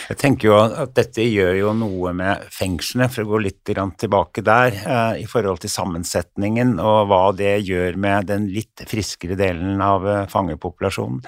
[0.06, 4.44] Jeg tenker jo at dette gjør jo noe med fengslene, for å gå litt tilbake
[4.46, 9.80] der, eh, i forhold til sammensetningen og hva det gjør med den litt friskere delen
[9.82, 11.24] av eh, fangepopulasjonen.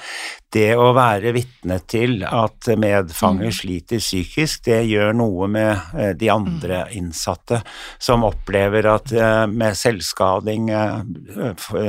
[0.49, 3.57] Det å være vitne til at medfanger mm.
[3.59, 6.95] sliter psykisk, det gjør noe med eh, de andre mm.
[7.01, 7.61] innsatte
[7.99, 9.11] som opplever at
[9.51, 10.69] med selvskading,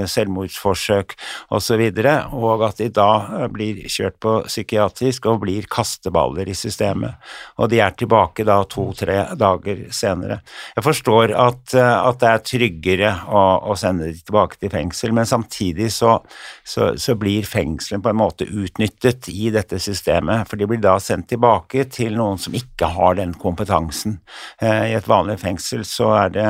[0.10, 1.16] selvmordsforsøk
[1.56, 7.18] osv., og, og at de da blir kjørt på psykiatrisk og blir kasteballer i systemet
[7.60, 10.40] og de er tilbake da to-tre dager senere.
[10.78, 15.14] Jeg forstår at, eh, at det er tryggere å, å, sende de tilbake til fengsel,
[15.16, 16.18] men samtidig så,
[16.64, 20.96] så, så blir fengselet på en måte utnyttet i dette systemet, for de blir da
[21.04, 24.20] sendt tilbake til noen som ikke har den kompetansen.
[24.62, 26.50] Eh, I et vanlig fengsel så er det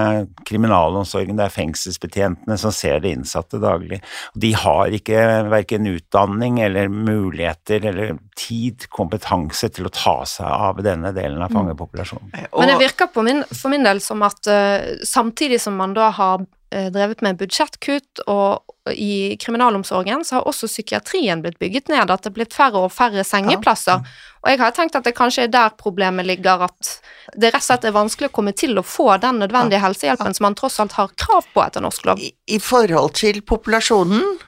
[0.49, 4.01] kriminalomsorgen, det er fengselsbetjentene som ser de innsatte daglig.
[4.37, 10.79] De har ikke verken utdanning eller muligheter eller tid, kompetanse til å ta seg av
[10.85, 11.57] denne delen av mm.
[11.57, 12.31] fangepopulasjonen.
[12.35, 12.47] Mm.
[12.53, 16.43] Men det virker min, for min del som at uh, samtidig som man da har
[16.43, 22.23] uh, drevet med budsjettkutt og i kriminalomsorgen, så har også psykiatrien blitt bygget ned, at
[22.23, 24.01] det er blitt færre og færre sengeplasser.
[24.01, 24.35] Ja.
[24.39, 26.91] Og jeg har tenkt at det kanskje er der problemet ligger, at
[27.35, 29.85] det rett og slett er vanskelig å komme til å få den nødvendige ja.
[29.87, 32.23] helsehjelpen som man tross alt har krav på etter norsk lov.
[32.23, 34.39] I, I, forhold til populasjonen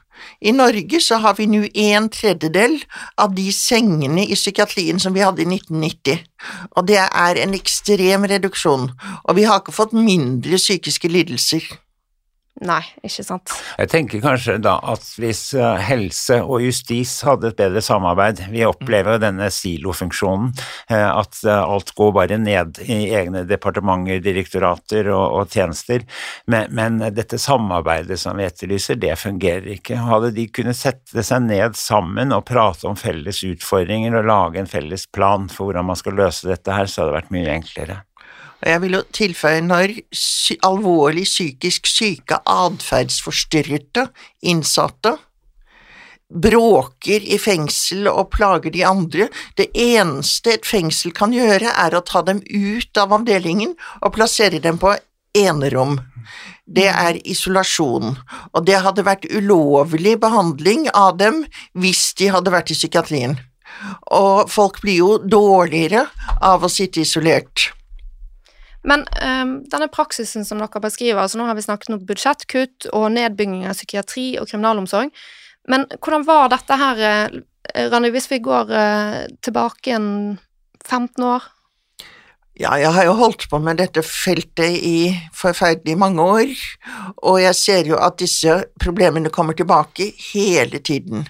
[0.41, 2.77] i Norge så har vi nå en tredjedel
[3.21, 6.25] av de sengene i psykiatrien som vi hadde i 1990,
[6.75, 8.89] og det er en ekstrem reduksjon,
[9.23, 11.65] og vi har ikke fått mindre psykiske lidelser.
[12.61, 13.53] Nei, ikke sant.
[13.79, 18.61] Jeg tenker kanskje da at hvis eh, helse og justis hadde et bedre samarbeid Vi
[18.67, 20.51] opplever jo denne silofunksjonen,
[20.93, 26.05] eh, at eh, alt går bare ned i egne departementer, direktorater og, og tjenester,
[26.45, 29.97] men, men, dette samarbeidet som vi etterlyser, det fungerer ikke.
[30.05, 34.69] Hadde de kunnet sette seg ned sammen og prate om felles utfordringer og lage en
[34.69, 38.01] felles plan for hvordan man skal løse dette her, så hadde det vært mye enklere.
[38.61, 39.95] Og jeg vil jo tilføye når
[40.67, 44.07] alvorlig psykisk syke, atferdsforstyrrede
[44.45, 45.17] innsatte
[46.31, 49.27] bråker i fengsel og plager de andre.
[49.57, 54.61] Det eneste et fengsel kan gjøre, er å ta dem ut av avdelingen og plassere
[54.63, 54.95] dem på
[55.37, 55.99] enerom.
[56.65, 58.15] Det er isolasjon,
[58.53, 61.43] og det hadde vært ulovlig behandling av dem
[61.73, 63.35] hvis de hadde vært i psykiatrien.
[64.13, 66.05] Og folk blir jo dårligere
[66.43, 67.71] av å sitte isolert.
[68.87, 73.11] Men um, denne praksisen som dere beskriver, altså nå har vi snakket om budsjettkutt og
[73.13, 75.11] nedbygging av psykiatri og kriminalomsorg,
[75.69, 80.07] men hvordan var dette her, eh, Randi, hvis vi går uh, tilbake en
[80.81, 81.45] 15 år?
[82.59, 86.55] Ja, jeg har jo holdt på med dette feltet i forferdelig mange år,
[87.21, 91.29] og jeg ser jo at disse problemene kommer tilbake hele tiden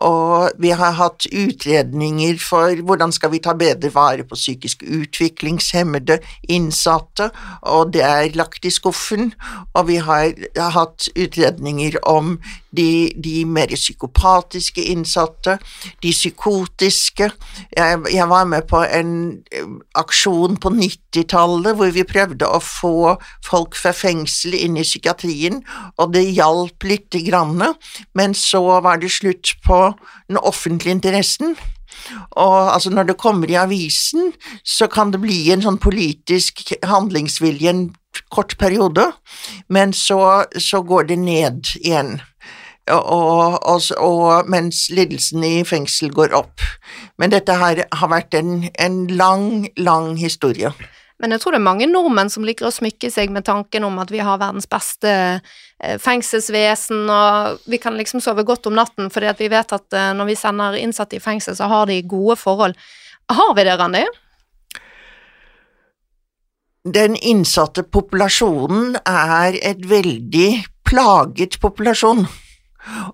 [0.00, 6.18] og vi har hatt utredninger for hvordan skal vi ta bedre vare på psykisk utviklingshemmede
[6.48, 7.28] innsatte,
[7.68, 9.34] og det er lagt i skuffen,
[9.74, 10.32] og vi har,
[10.72, 12.38] hatt utredninger om
[12.72, 15.58] de, de, mer psykopatiske innsatte,
[16.02, 17.28] de psykotiske.
[17.76, 19.12] Jeg, jeg var med på en
[19.52, 19.66] eh,
[19.98, 25.60] aksjon på 90-tallet hvor vi prøvde å få folk fra fengsel inn i psykiatrien,
[26.00, 27.60] og det hjalp lite grann,
[28.16, 29.81] men så var det slutt på
[30.28, 31.56] den offentlige interessen.
[32.30, 34.32] Og altså, når det kommer i avisen,
[34.64, 37.84] så kan det bli en sånn politisk handlingsvilje en
[38.32, 39.06] kort periode,
[39.72, 42.20] men så, så går det ned igjen.
[42.90, 46.64] Og, og, og, mens lidelsen i fengsel går opp.
[47.18, 50.72] Men dette her har vært en, en lang, lang historie.
[51.22, 54.00] Men jeg tror det er mange nordmenn som liker å smykke seg med tanken om
[54.02, 59.06] at vi har verdens beste eh, fengselsvesen, og vi kan liksom sove godt om natten
[59.12, 62.36] fordi vi vet at eh, når vi sender innsatte i fengsel, så har de gode
[62.42, 62.74] forhold.
[63.30, 64.02] Har vi det, Randi?
[66.82, 70.50] Den innsatte populasjonen er et veldig
[70.82, 72.26] plaget populasjon.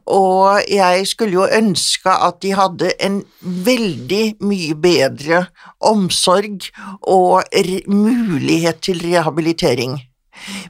[0.07, 5.45] Og jeg skulle jo ønske at de hadde en veldig mye bedre
[5.81, 6.71] omsorg
[7.03, 7.43] og
[7.87, 9.99] mulighet til rehabilitering.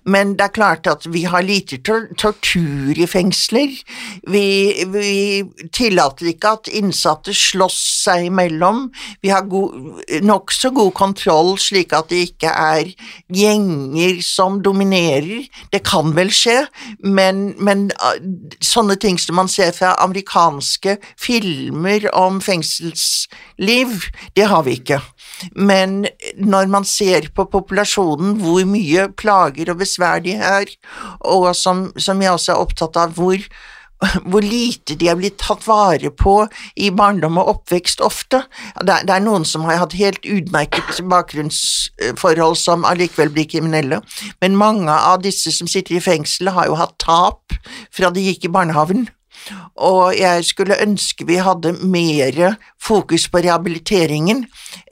[0.05, 1.79] Men det er klart at vi har lite
[2.19, 3.75] tortur i fengsler.
[4.31, 4.47] Vi,
[4.93, 5.13] vi
[5.75, 8.89] tillater ikke at innsatte slåss seg imellom.
[9.23, 9.47] Vi har
[10.25, 12.93] nokså god kontroll slik at det ikke er
[13.35, 15.47] gjenger som dominerer.
[15.73, 16.61] Det kan vel skje,
[17.05, 18.19] men, men ah,
[18.65, 25.01] sånne ting som man ser fra amerikanske filmer om fengselsliv, det har vi ikke.
[25.55, 26.05] Men
[26.39, 30.71] når man ser på populasjonen, hvor mye plager og besvær de er,
[31.21, 33.43] og som, som jeg også er opptatt av, hvor,
[34.31, 36.37] hvor lite de er blitt tatt vare på
[36.79, 38.45] i barndom og oppvekst ofte.
[38.83, 44.03] Det er, noen som har hatt helt utmerket bakgrunnsforhold som allikevel blir kriminelle,
[44.43, 47.59] men mange av disse som sitter i fengsel, har jo hatt tap
[47.95, 49.09] fra de gikk i barnehagen.
[49.79, 54.45] Og jeg skulle ønske vi hadde mer fokus på rehabiliteringen,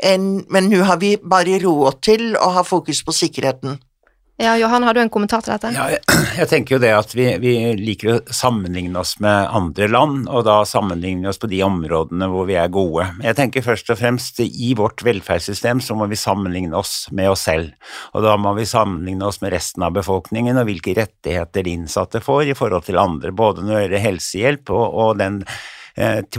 [0.02, 3.80] enn, men nå har vi bare råd til å ha fokus på sikkerheten.
[4.38, 5.70] Ja, Johan, har du en kommentar til dette?
[5.72, 6.02] Ja, jeg,
[6.42, 10.44] jeg tenker jo det at vi, vi, liker å sammenligne oss med andre land, og
[10.44, 13.06] da sammenligne oss på de områdene hvor vi er gode.
[13.24, 17.46] Jeg tenker først og fremst i vårt velferdssystem så må vi sammenligne oss med oss
[17.48, 17.72] selv.
[18.12, 22.20] Og da må vi sammenligne oss med resten av befolkningen og hvilke rettigheter de innsatte
[22.20, 25.40] får i forhold til andre, både når det gjelder helsehjelp og, og den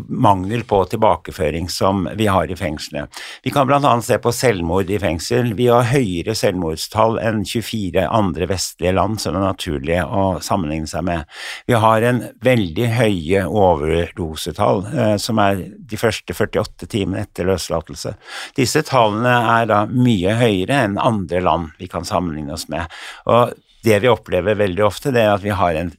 [0.08, 3.08] mangel på tilbakeføring som vi har i fengslene.
[3.44, 4.02] Vi kan bl.a.
[4.02, 5.54] se på selvmord i fengsel.
[5.58, 10.90] Vi har høyere selvmordstall enn 24 andre vestlige land som det er naturlig å sammenligne
[10.90, 11.26] seg med.
[11.68, 18.16] Vi har en veldig høye overdosetall, eh, som er de første 48 timene etter løslatelse.
[18.58, 22.86] Disse tallene er da mye høyere enn andre land vi kan sammenligne oss med.
[23.26, 23.56] Og
[23.88, 25.94] det vi opplever veldig ofte, det er at vi har en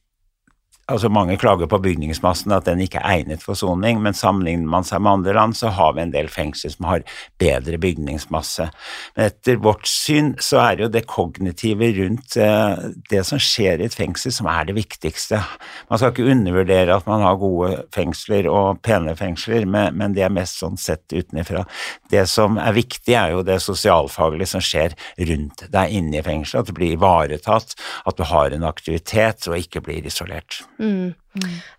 [0.89, 4.87] altså Mange klager på bygningsmassen, at den ikke er egnet for soning, men sammenligner man
[4.87, 7.05] seg med andre land, så har vi en del fengsler som har
[7.41, 8.69] bedre bygningsmasse.
[9.17, 13.83] Men etter vårt syn så er det jo det kognitive rundt eh, det som skjer
[13.83, 15.43] i et fengsel som er det viktigste.
[15.91, 20.33] Man skal ikke undervurdere at man har gode fengsler og pene fengsler, men det er
[20.33, 21.67] mest sånn sett utenfra.
[22.09, 24.97] Det som er viktig, er jo det sosialfaglige som skjer
[25.29, 27.77] rundt deg inne i fengselet, at du blir ivaretatt,
[28.09, 30.63] at du har en aktivitet og ikke blir isolert.
[30.79, 31.15] Mm.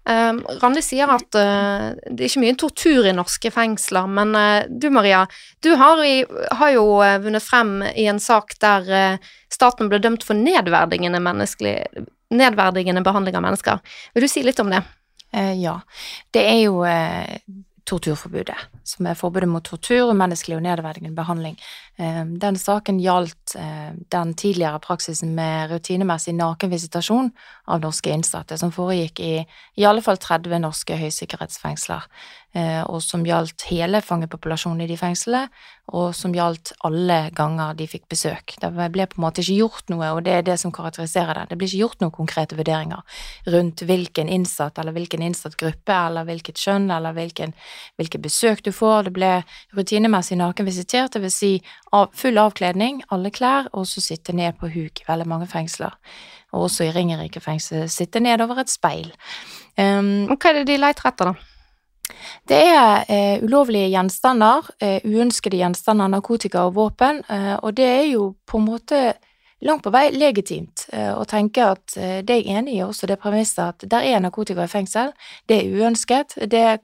[0.03, 4.67] Um, Randi sier at uh, det er ikke mye tortur i norske fengsler, men uh,
[4.69, 5.25] du Maria,
[5.63, 6.23] du har, i,
[6.59, 9.19] har jo uh, vunnet frem i en sak der
[9.51, 11.21] staten ble dømt for nedverdigende,
[12.29, 13.81] nedverdigende behandling av mennesker.
[14.13, 14.83] Vil du si litt om det?
[15.62, 15.75] ja.
[16.33, 16.79] Det er jo
[17.89, 21.57] torturforbudet, som er forbudet mot tortur menneskelig og nedverdigende behandling.
[21.99, 23.57] Den saken gjaldt
[24.07, 27.27] den tidligere praksisen med rutinemessig nakenvisitasjon
[27.67, 29.33] av norske innsatte, som foregikk i
[29.79, 32.05] i alle fall 30 norske høysikkerhetsfengsler,
[32.57, 35.47] eh, og som gjaldt hele fangepopulasjonen i de fengslene,
[35.95, 38.55] og som gjaldt alle ganger de fikk besøk.
[38.62, 41.45] Det ble på en måte ikke gjort noe, og det er det som karakteriserer det.
[41.49, 43.23] Det ble ikke gjort noen konkrete vurderinger
[43.55, 47.55] rundt hvilken innsatt, eller hvilken innsatt gruppe, eller hvilket kjønn, eller hvilken,
[47.97, 49.07] hvilke besøk du får.
[49.07, 49.31] Det ble
[49.79, 51.53] rutinemessig nakenvisitert, det vil si
[52.13, 55.95] full avkledning, alle klær, og så sitte ned på huk i veldig mange fengsler
[56.52, 59.12] og også i Ringerike fengsel, sitte nedover et speil.
[59.78, 61.56] Um, hva er det de leter etter, da?
[62.49, 68.08] Det er eh, ulovlige gjenstander, eh, uønskede gjenstander, narkotika og våpen, eh, og det er
[68.10, 69.02] jo på en måte
[69.62, 73.19] langt på vei legitimt eh, å tenke at eh, det er enig i også det
[73.22, 75.12] premisset at der er narkotika i fengsel,
[75.52, 76.80] det er uønsket, det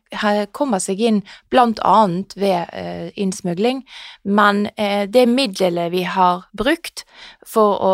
[0.56, 1.22] kommer seg inn
[1.54, 3.84] blant annet ved eh, innsmugling,
[4.24, 7.04] men det middelet vi har brukt
[7.46, 7.94] for å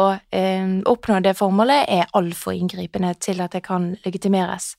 [0.90, 4.76] oppnå det formålet, er altfor inngripende til at det kan legitimeres.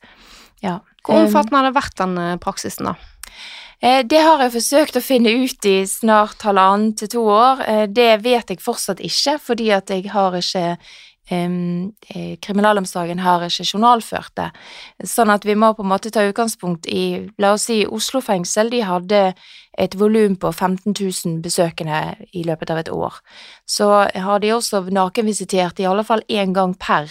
[0.65, 0.81] Ja.
[1.05, 2.97] Hvor omfattende har det vært den praksisen, da?
[3.83, 7.63] Eh, det har jeg forsøkt å finne ut i snart halvannen til to år.
[7.67, 10.77] Eh, det vet jeg fortsatt ikke, fordi at jeg har ikke
[11.33, 11.91] um,
[12.43, 14.51] Kriminalomsorgen har ikke journalført det.
[15.03, 18.71] Sånn at vi må på en måte ta utgangspunkt i La oss si Oslo fengsel,
[18.71, 19.25] de hadde
[19.75, 23.19] et volum på 15 000 besøkende i løpet av et år.
[23.67, 27.11] Så har de også nakenvisitert i alle fall én gang per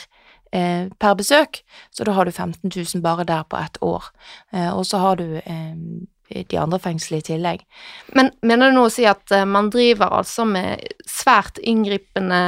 [0.52, 1.62] per besøk,
[1.96, 4.04] så da har du 15 000 bare der på ett år.
[4.52, 5.40] og så har du
[6.32, 7.64] de andre fengslene i tillegg.
[8.18, 12.42] Men mener du nå å si at uh, man driver altså med svært inngripende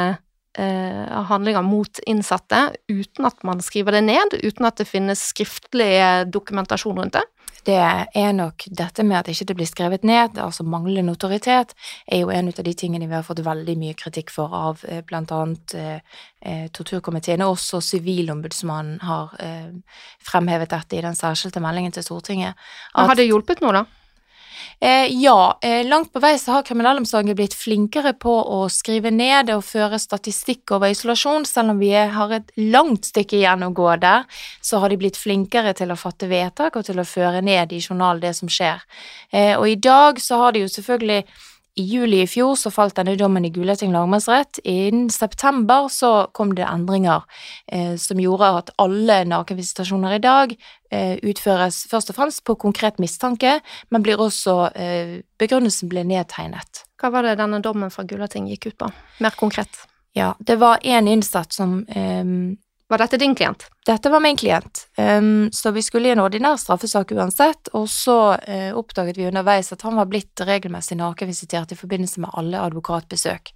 [0.58, 5.94] eh, handlinger mot innsatte uten at man skriver det ned, uten at det finnes skriftlig
[6.34, 7.26] dokumentasjon rundt det?
[7.64, 11.72] Det er nok dette med at ikke det blir skrevet ned, altså manglende notoritet,
[12.08, 15.00] er jo en av de tingene vi har fått veldig mye kritikk for av eh,
[15.08, 19.72] blant annet eh, torturkomiteen, og også Sivilombudsmannen har eh,
[20.28, 22.60] fremhevet dette i den særskilte meldingen til Stortinget.
[22.94, 24.03] At, har det hjulpet noe, da?
[24.80, 29.52] Eh, ja, eh, langt på vei så har kriminalomsorgen blitt flinkere på å skrive ned
[29.54, 31.46] og føre statistikk over isolasjon.
[31.48, 34.26] Selv om vi har et langt stykke igjen å gå der,
[34.62, 37.82] så har de blitt flinkere til å fatte vedtak og til å føre ned i
[37.82, 38.84] journal det som skjer.
[39.32, 41.24] Eh, og i dag så har de jo selvfølgelig
[41.76, 44.60] i juli i fjor så falt denne dommen i Gulating lagmannsrett.
[44.64, 47.24] Innen september så kom det endringer
[47.68, 50.54] eh, som gjorde at alle nakenvisitasjoner i dag
[50.92, 53.58] eh, utføres først og fremst på konkret mistanke,
[53.90, 56.86] men blir også eh, Begrunnelsen ble nedtegnet.
[57.02, 58.92] Hva var det denne dommen fra Gulating gikk ut på,
[59.26, 59.82] mer konkret?
[60.14, 62.22] Ja, det var én innsatt som eh,
[62.94, 63.64] Var dette din klient?
[63.86, 68.18] Dette var min klient, um, så vi skulle i en ordinær straffesak uansett, og så
[68.38, 73.50] uh, oppdaget vi underveis at han var blitt regelmessig nakenvisitert i forbindelse med alle advokatbesøk.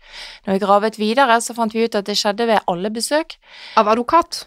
[0.48, 3.38] Når vi gravet videre, så fant vi ut at det skjedde ved alle besøk.
[3.78, 4.42] Av advokat?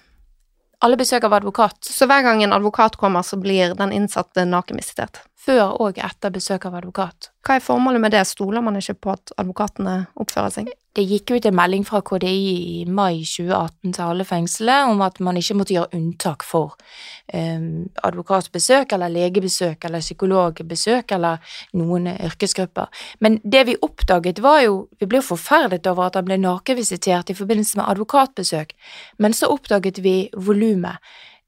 [0.83, 1.79] Alle besøk av advokat.
[1.87, 5.23] Så hver gang en advokat kommer, så blir den innsatte nakenvisitert?
[5.39, 7.31] Før og etter besøk av advokat.
[7.47, 10.75] Hva er formålet med det, stoler man ikke på at advokatene oppfører seg?
[10.97, 15.20] Det gikk ut en melding fra KDI i mai 2018 til alle fengslene om at
[15.22, 16.74] man ikke måtte gjøre unntak for
[17.30, 22.91] um, advokatbesøk eller legebesøk eller psykologbesøk eller noen yrkesgrupper.
[23.22, 27.36] Men det vi oppdaget var jo Vi ble forferdet over at han ble nakenvisitert i
[27.38, 28.74] forbindelse med advokatbesøk,
[29.18, 30.99] men så oppdaget vi volumet.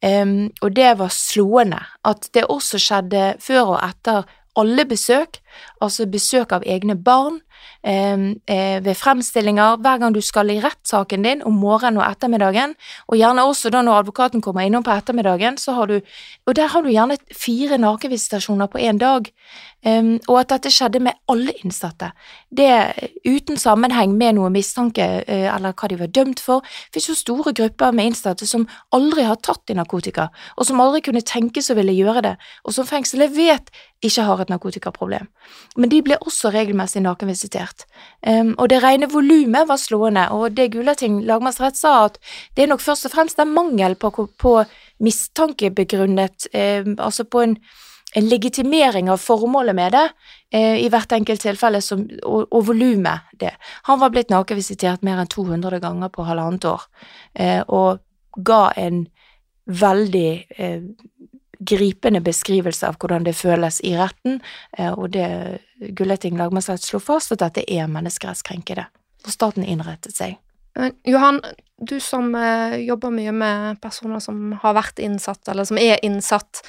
[0.02, 4.22] Um, og det var slående at det også skjedde før og etter
[4.56, 5.38] alle besøk,
[5.80, 7.40] altså besøk av egne barn,
[7.82, 12.74] ved fremstillinger, hver gang du skal i rettssaken din om morgenen og ettermiddagen,
[13.08, 16.00] og gjerne også da når advokaten kommer innom på ettermiddagen, så har du
[16.46, 19.30] Og der har du gjerne fire nakenvisitasjoner på én dag,
[19.86, 22.12] um, og at dette skjedde med alle innsatte.
[22.50, 22.70] Det
[23.26, 26.62] uten sammenheng med noe mistanke uh, eller hva de var dømt for.
[26.62, 30.82] Det finnes jo store grupper med innsatte som aldri har tatt i narkotika, og som
[30.82, 33.72] aldri kunne tenkes å ville gjøre det, og som fengselet vet
[34.02, 35.28] ikke har et narkotikaproblem.
[35.78, 37.86] Men de ble også regelmessig nakenvisitert.
[38.26, 42.18] Um, og det rene volumet var slående, og det Gulating lagmannsrett sa at
[42.56, 44.56] det er nok først og fremst en mangel på, på
[45.02, 47.56] mistankebegrunnet, um, altså på en,
[48.14, 50.04] en, legitimering av formålet med det
[50.52, 53.54] eh, i hvert enkelt tilfelle, som, og, og volumet det.
[53.88, 56.86] Han var blitt nakenvisitert mer enn 200 ganger på halvannet år,
[57.34, 58.02] eh, og
[58.36, 59.06] ga en
[59.66, 60.82] veldig eh,
[61.62, 64.40] gripende beskrivelse av hvordan det føles i retten,
[64.78, 65.60] eh, og det
[65.98, 68.86] Gulleting lagmannsrett slo fast, at dette er menneskerettskrenkende.
[69.22, 70.38] Og staten innrettet seg.
[71.06, 71.40] Johan,
[71.78, 76.62] du som eh, jobber mye med personer som har vært innsatt, eller som er innsatt,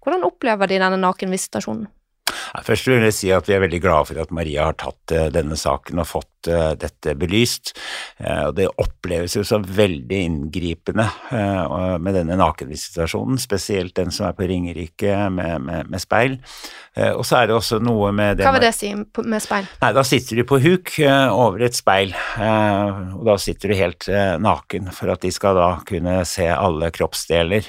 [0.00, 1.88] hvordan opplever de denne nakenvisitasjonen?
[2.66, 5.28] Først vil jeg si at vi er veldig glade for at Maria har tatt eh,
[5.34, 7.72] denne saken og fått eh, dette belyst.
[8.18, 14.46] Eh, Det oppleves jo som veldig inngripende med denne nakenvisitasjonen, spesielt den som er på
[14.48, 16.36] Ringerike med, med, med speil.
[17.14, 19.68] Og så er det også noe med det Hva vil det si med speil?
[19.80, 24.08] Nei, Da sitter du på huk over et speil, og da sitter du helt
[24.42, 27.68] naken for at de skal da kunne se alle kroppsdeler,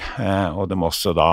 [0.56, 1.30] og de må også da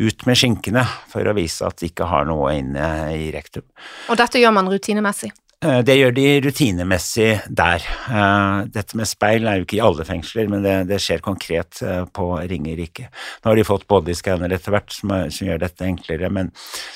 [0.00, 3.66] ut med skinkene for å vise at de ikke har noe inne i rektum.
[4.10, 5.32] Og dette gjør man rutinemessig?
[5.60, 7.82] Eh, det gjør de rutinemessig der.
[8.08, 11.82] Eh, dette med speil er jo ikke i alle fengsler, men det, det skjer konkret
[11.84, 13.10] eh, på Ringerike.
[13.42, 16.48] Nå har de fått bodyscanner etter hvert som, som, gjør dette enklere, men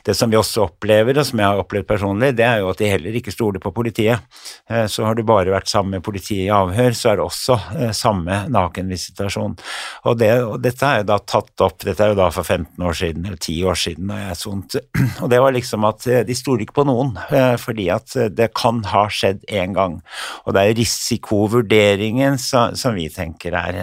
[0.08, 2.80] det som vi også opplever, og som jeg har opplevd personlig, det er jo at
[2.80, 4.24] de heller ikke stoler på politiet.
[4.88, 7.56] Så har du bare vært sammen med politiet i avhør, så er det også
[7.96, 9.56] samme nakenvisitasjon.
[10.04, 12.84] Og, det, og dette er jo da tatt opp, dette er jo da for 15
[12.84, 14.84] år siden, eller 10 år siden, da jeg sonte,
[15.22, 17.14] og det var liksom at de stoler ikke på noen,
[17.60, 19.98] fordi at det kan ha skjedd én gang.
[20.44, 23.80] Og det er risikovurderingen som, vi tenker er,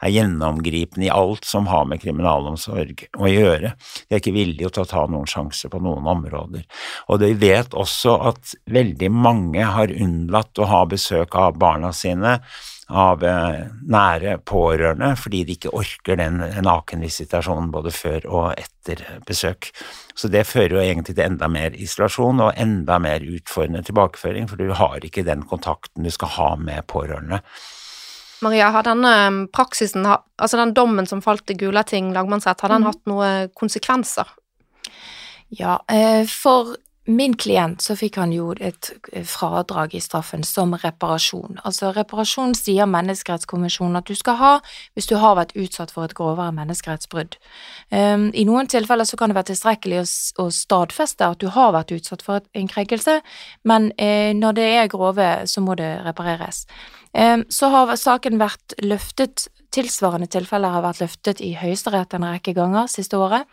[0.00, 3.74] er, gjennomgripende i alt som har med kriminalomsorg å gjøre.
[4.06, 6.64] De er ikke villige til å ta noen sjanser på noen områder.
[7.08, 12.38] Og de vet også at veldig mange har unnlatt å ha besøk av barna sine
[12.88, 19.70] av eh, nære pårørende fordi de ikke orker den nakenvisitasjonen både før og etter besøk.
[20.16, 24.60] Så det fører jo egentlig til enda mer isolasjon og enda mer utfordrende tilbakeføring, for
[24.60, 27.42] du har ikke den kontakten du skal ha med pårørende.
[28.40, 32.86] Maria, har denne eh, praksisen, altså den dommen som falt i Gulating lagmannsrett, har den
[32.86, 32.90] mm.
[32.92, 34.36] hatt noen konsekvenser?
[35.48, 36.76] Ja, eh, for
[37.08, 38.90] min klient så fikk han jo et
[39.24, 41.56] fradrag i straffen som reparasjon.
[41.64, 44.52] Altså reparasjon sier menneskerettskonvensjonen at du skal ha
[44.92, 47.38] hvis du har vært utsatt for et grovere menneskerettsbrudd.
[47.88, 50.06] Um, I noen tilfeller så kan det være tilstrekkelig å,
[50.44, 53.18] å stadfeste at du har vært utsatt for en krenkelse,
[53.64, 56.66] men uh, når det er grove, så må det repareres.
[57.48, 62.86] Så har saken vært løftet Tilsvarende tilfeller har vært løftet i Høyesterett en rekke ganger
[62.88, 63.44] siste året,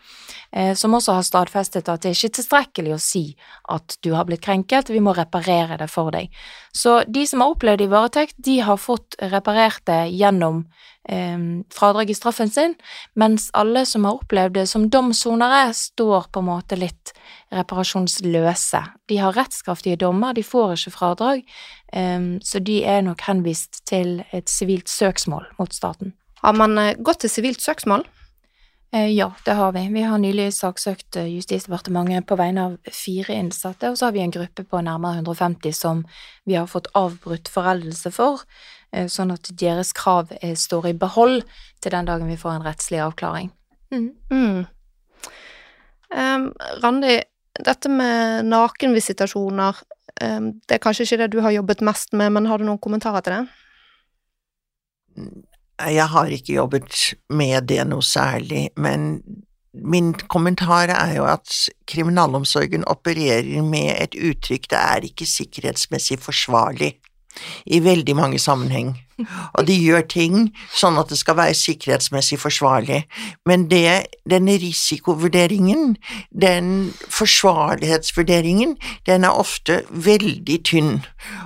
[0.50, 3.24] eh, som også har stadfestet at det ikke er tilstrekkelig å si
[3.68, 6.32] at du har blitt krenket, vi må reparere det for deg.
[6.72, 10.64] Så de som har opplevd i varetekt, de har fått reparert det gjennom
[11.06, 12.72] fradrag i straffen sin,
[13.14, 17.12] mens alle som har opplevd det som domssonere, står på en måte litt
[17.54, 18.82] reparasjonsløse.
[19.06, 21.44] De har rettskraftige dommer, de får ikke fradrag,
[21.94, 26.16] um, så de er nok henvist til et sivilt søksmål mot staten.
[26.42, 28.04] Har man eh, gått til sivilt søksmål?
[28.92, 29.88] Eh, ja, det har vi.
[29.88, 34.22] Vi har nylig saksøkt eh, Justisdepartementet på vegne av fire innsatte, og så har vi
[34.22, 36.04] en gruppe på nærmere 150 som
[36.46, 38.75] vi har fått avbrutt foreldelse for, eh,
[39.12, 41.42] sånn at deres krav står i behold
[41.84, 43.50] til den dagen vi får en rettslig avklaring.
[43.92, 44.10] Mm.
[44.30, 44.66] Mm.
[46.16, 47.18] Um, Randi,
[47.64, 49.82] dette med nakenvisitasjoner,
[50.22, 52.82] um, det er kanskje ikke det du har jobbet mest med, men har du noen
[52.82, 53.44] kommentarer til det?
[55.76, 59.20] Jeg har ikke jobbet med det noe særlig, men
[59.76, 61.52] min kommentar er jo at
[61.88, 66.94] kriminalomsorgen opererer med et uttrykk det er ikke sikkerhetsmessig forsvarlig
[67.66, 68.94] i veldig mange sammenheng.
[69.56, 70.36] Og de gjør ting
[70.74, 73.02] sånn at det skal være sikkerhetsmessig forsvarlig,
[73.48, 75.96] men det, denne risikovurderingen,
[76.30, 78.76] den forsvarlighetsvurderingen,
[79.08, 80.94] den er ofte veldig tynn.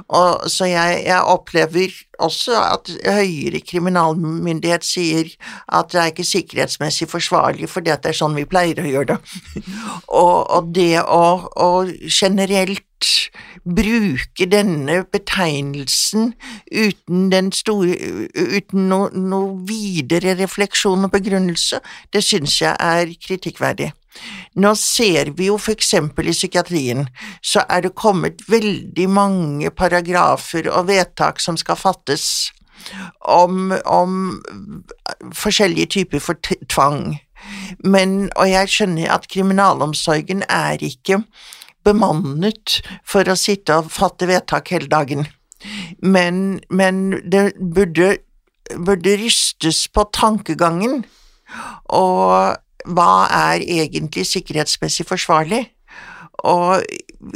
[0.09, 5.31] Og så jeg, jeg opplever også at høyere kriminalmyndighet sier
[5.73, 9.15] at det er ikke sikkerhetsmessig forsvarlig fordi at det er sånn vi pleier å gjøre
[9.15, 9.65] det.
[10.21, 11.25] og, og det å,
[11.57, 12.85] og generelt
[13.65, 16.35] bruke denne betegnelsen
[16.69, 17.31] uten,
[17.61, 17.95] store,
[18.35, 21.81] uten noe, noe videre refleksjon og begrunnelse,
[22.13, 23.93] det syns jeg er kritikkverdig.
[24.61, 27.07] Nå ser vi jo for eksempel i psykiatrien,
[27.43, 32.51] så er det kommet veldig mange paragrafer og vedtak som skal fattes
[33.21, 34.41] om, om
[35.37, 37.19] forskjellige typer for tvang.
[37.85, 41.23] Men, og jeg skjønner at kriminalomsorgen er ikke
[41.87, 45.29] bemannet for å sitte og fatte vedtak hele dagen.
[46.03, 48.17] Men, men det burde,
[48.87, 51.05] burde rystes på tankegangen,
[51.85, 52.57] og
[52.87, 55.65] hva er egentlig sikkerhetsmessig forsvarlig?
[56.47, 56.85] Og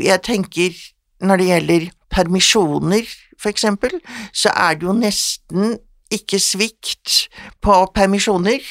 [0.01, 0.77] jeg tenker
[1.25, 3.09] når det gjelder permisjoner,
[3.41, 3.99] for eksempel,
[4.33, 5.77] så er det jo nesten
[6.15, 7.27] ikke svikt
[7.65, 8.63] på permisjoner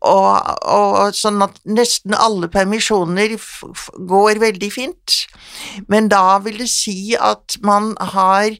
[0.00, 3.36] og, og, sånn at nesten alle permisjoner
[4.10, 5.18] går veldig fint.
[5.90, 8.56] Men da vil det si at man har,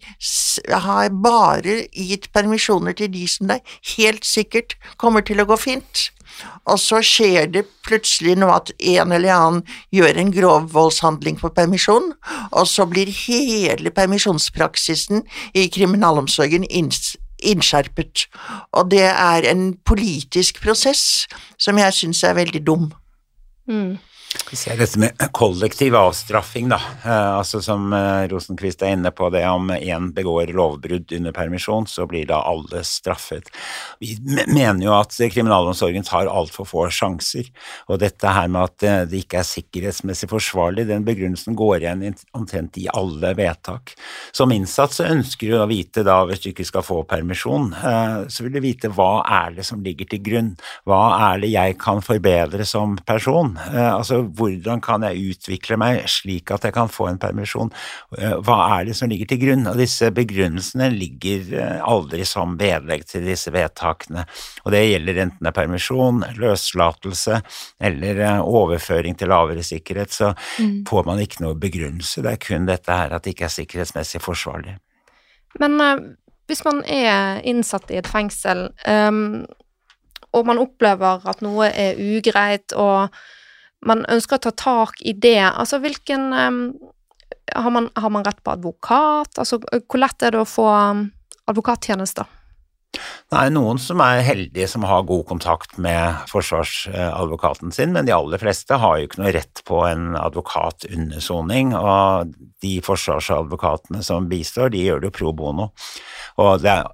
[0.86, 3.62] har bare gitt permisjoner til de som det
[3.96, 6.08] helt sikkert kommer til å gå fint.
[6.66, 11.52] Og så skjer det plutselig noe at en eller annen gjør en grov voldshandling på
[11.56, 12.10] permisjon,
[12.50, 16.66] og så blir hele permisjonspraksisen i kriminalomsorgen
[17.42, 18.26] innskjerpet,
[18.72, 21.26] og det er en politisk prosess
[21.58, 22.90] som jeg syns er veldig dum.
[23.68, 23.96] Mm.
[24.50, 26.78] Vi ser dette med kollektiv avstraffing, da.
[27.04, 27.90] Eh, altså Som
[28.30, 32.84] Rosenkvist er inne på, det om én begår lovbrudd under permisjon, så blir da alle
[32.86, 33.50] straffet.
[33.98, 34.14] Vi
[34.46, 37.50] mener jo at kriminalomsorgen tar altfor få sjanser,
[37.90, 42.06] og dette her med at eh, det ikke er sikkerhetsmessig forsvarlig, den begrunnelsen går igjen
[42.36, 43.96] omtrent i alle vedtak.
[44.30, 47.72] Som innsatt så ønsker du å vite da, hvis du ikke skal få permisjon,
[48.30, 50.52] så vil du vite hva er det som ligger til grunn,
[50.86, 53.54] hva er det jeg kan forbedre som person.
[53.72, 57.70] Altså hvordan kan jeg utvikle meg slik at jeg kan få en permisjon,
[58.18, 59.66] eh, hva er det som ligger til grunn?
[59.70, 64.26] Og disse begrunnelsene ligger eh, aldri som vedlegg til disse vedtakene,
[64.64, 67.40] og det gjelder enten det er permisjon, løslatelse
[67.90, 70.84] eller eh, overføring til lavere sikkerhet, så mm.
[70.88, 74.22] får man ikke noe begrunnelse, det er kun dette her at det ikke er sikkerhetsmessig
[74.24, 74.78] forsvarlig.
[75.60, 75.80] Men
[76.46, 79.46] hvis man er innsatt i et fengsel, um,
[80.36, 83.14] og man opplever at noe er ugreit, og
[83.84, 85.42] man ønsker å ta tak i det.
[85.50, 86.62] Altså hvilken um,
[87.52, 89.36] har, man, har, man, rett på advokat?
[89.36, 91.12] Altså hvor lett er det å få advokattjenester?
[91.46, 92.32] advokattjenester?
[93.34, 98.40] Nei, noen som er heldige som har god kontakt med forsvarsadvokaten sin, men de aller
[98.40, 102.32] fleste har jo ikke noe rett på en advokat under soning, og
[102.64, 105.72] de forsvarsadvokatene som bistår, de gjør det jo pro bono.
[106.42, 106.86] Og det er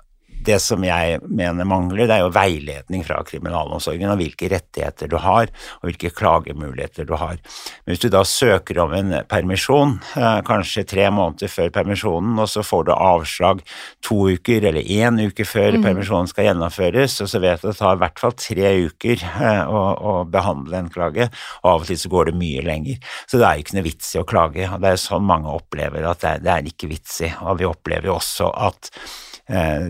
[0.46, 5.18] det som jeg mener mangler, det er jo veiledning fra kriminalomsorgen om hvilke rettigheter du
[5.22, 7.38] har, og hvilke klagemuligheter du har.
[7.84, 12.50] Men hvis du da søker om en permisjon, eh, kanskje tre måneder før permisjonen, og
[12.50, 13.62] så får du avslag
[14.04, 15.86] to uker eller én uke før mm.
[15.86, 19.26] permisjonen skal gjennomføres, og så vet du at det tar i hvert fall tre uker
[19.32, 21.28] eh, å, å behandle en klage,
[21.62, 23.12] og av og til så går det mye lenger.
[23.26, 25.52] Så det er jo ikke noe vits i å klage, og det er sånn mange
[25.52, 27.30] opplever at det er, det er ikke vits i.
[27.46, 28.90] Og vi opplever jo også at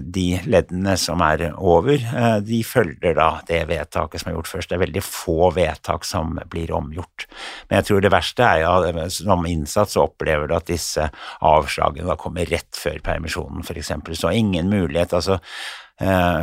[0.00, 4.70] de leddene som er over, eh, de følger da det vedtaket som er gjort først.
[4.70, 7.26] Det er veldig få vedtak som blir omgjort.
[7.68, 11.10] Men jeg tror det verste er ja, at som innsatt så opplever du at disse
[11.44, 13.92] avslagene da kommer rett før permisjonen, f.eks.
[14.18, 15.12] Så ingen mulighet.
[15.12, 15.40] altså eh,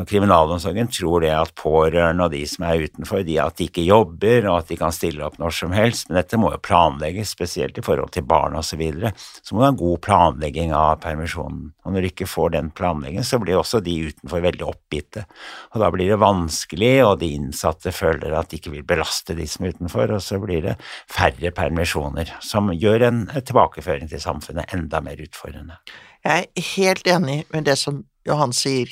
[0.07, 4.47] kriminalomsorgen tror det at pårørende og de som er utenfor, de at de ikke jobber
[4.47, 7.77] og at de kan stille opp når som helst, men dette må jo planlegges, spesielt
[7.79, 8.67] i forhold til barn osv.
[8.69, 9.09] Så, videre.
[9.17, 13.25] så må du ha god planlegging av permisjonen, og når du ikke får den planleggingen,
[13.25, 15.25] så blir også de utenfor veldig oppgitte,
[15.73, 19.47] og da blir det vanskelig, og de innsatte føler at de ikke vil belaste de
[19.49, 20.77] som er utenfor, og så blir det
[21.09, 25.81] færre permisjoner, som gjør en tilbakeføring til samfunnet enda mer utfordrende.
[26.29, 28.91] Jeg er helt enig med det som Johan sier.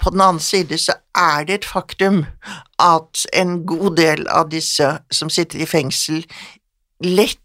[0.00, 2.22] På den annen side så er det et faktum
[2.80, 6.22] at en god del av disse som sitter i fengsel,
[7.04, 7.38] lett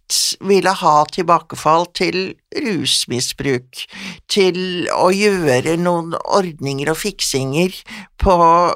[0.44, 2.18] ville ha tilbakefall til
[2.56, 3.82] rusmisbruk,
[4.32, 4.58] til
[4.94, 7.76] å gjøre noen ordninger og fiksinger
[8.22, 8.36] på,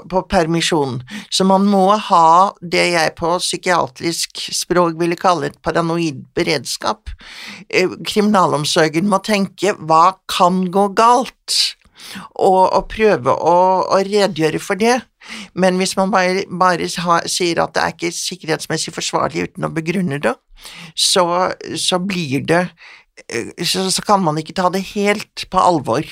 [0.10, 1.00] på, permisjon.
[1.32, 7.12] Så man må ha det jeg på psykiatrisk språk ville kalle et paranoid beredskap.
[7.70, 11.60] Eh, kriminalomsorgen må tenke hva kan gå galt?
[12.36, 13.56] og, og prøve å,
[13.86, 15.00] å, redegjøre for det.
[15.54, 19.74] Men hvis man bare, bare ha, sier at det er ikke sikkerhetsmessig forsvarlig uten å
[19.74, 20.36] begrunne det,
[20.96, 21.26] så,
[21.80, 22.64] så blir det
[23.28, 26.08] eh, så, så, kan man ikke ta det helt på alvor.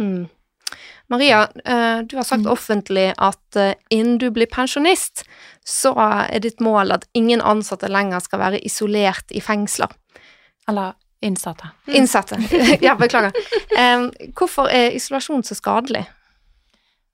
[0.00, 0.28] Mm.
[1.10, 2.52] Maria, eh, du har sagt mm.
[2.52, 5.24] offentlig at eh, innen du blir pensjonist,
[5.66, 9.92] så er ditt mål at ingen ansatte lenger skal være isolert i fengsler.
[10.70, 11.66] Eller Innsatte.
[11.92, 12.38] Innsatte.
[12.80, 13.34] ja, beklager.
[14.32, 16.06] Hvorfor er isolasjon så skadelig?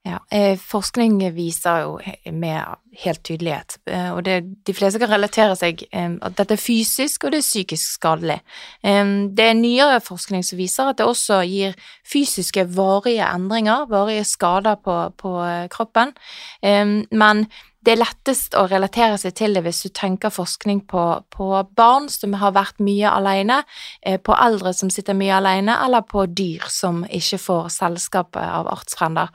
[0.07, 1.97] Ja, eh, forskning viser jo
[2.31, 7.27] med helt tydelighet, eh, og det, de fleste kan relatere seg at dette er fysisk
[7.27, 8.39] og det er psykisk skadelig.
[8.83, 11.77] Det er nyere forskning som viser at det også gir
[12.07, 16.15] fysiske varige endringer, varige skader på, på eh, kroppen,
[16.63, 17.47] men
[17.87, 21.47] det er lettest å relatere seg til det hvis du tenker forskning på, på
[21.79, 23.61] barn som har vært mye alene,
[24.03, 28.67] eh, på eldre som sitter mye alene, eller på dyr som ikke får selskap av
[28.73, 29.31] artsfrender.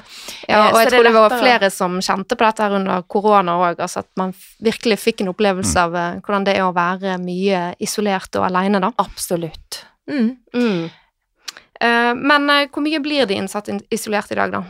[0.49, 3.79] Ja, og jeg tror det, var flere som kjente på dette her under korona òg,
[3.81, 4.33] altså at man
[4.63, 5.83] virkelig fikk en opplevelse mm.
[5.83, 8.91] av eh, hvordan det er å være mye isolert og alene, da.
[9.01, 9.83] Absolutt.
[10.09, 10.35] Mm.
[10.55, 10.89] Mm.
[11.81, 14.63] Uh, men uh, hvor mye blir de innsatt isolert i dag, da?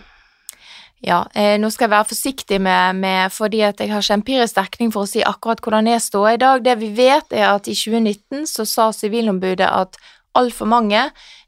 [1.01, 4.57] Ja, eh, nå skal jeg være forsiktig med, med, fordi at jeg har ikke empirisk
[4.59, 6.61] dekning for å si akkurat hvordan jeg står i dag.
[6.61, 9.97] Det vi vet, er at i 2019 så sa Sivilombudet at
[10.37, 11.01] altfor mange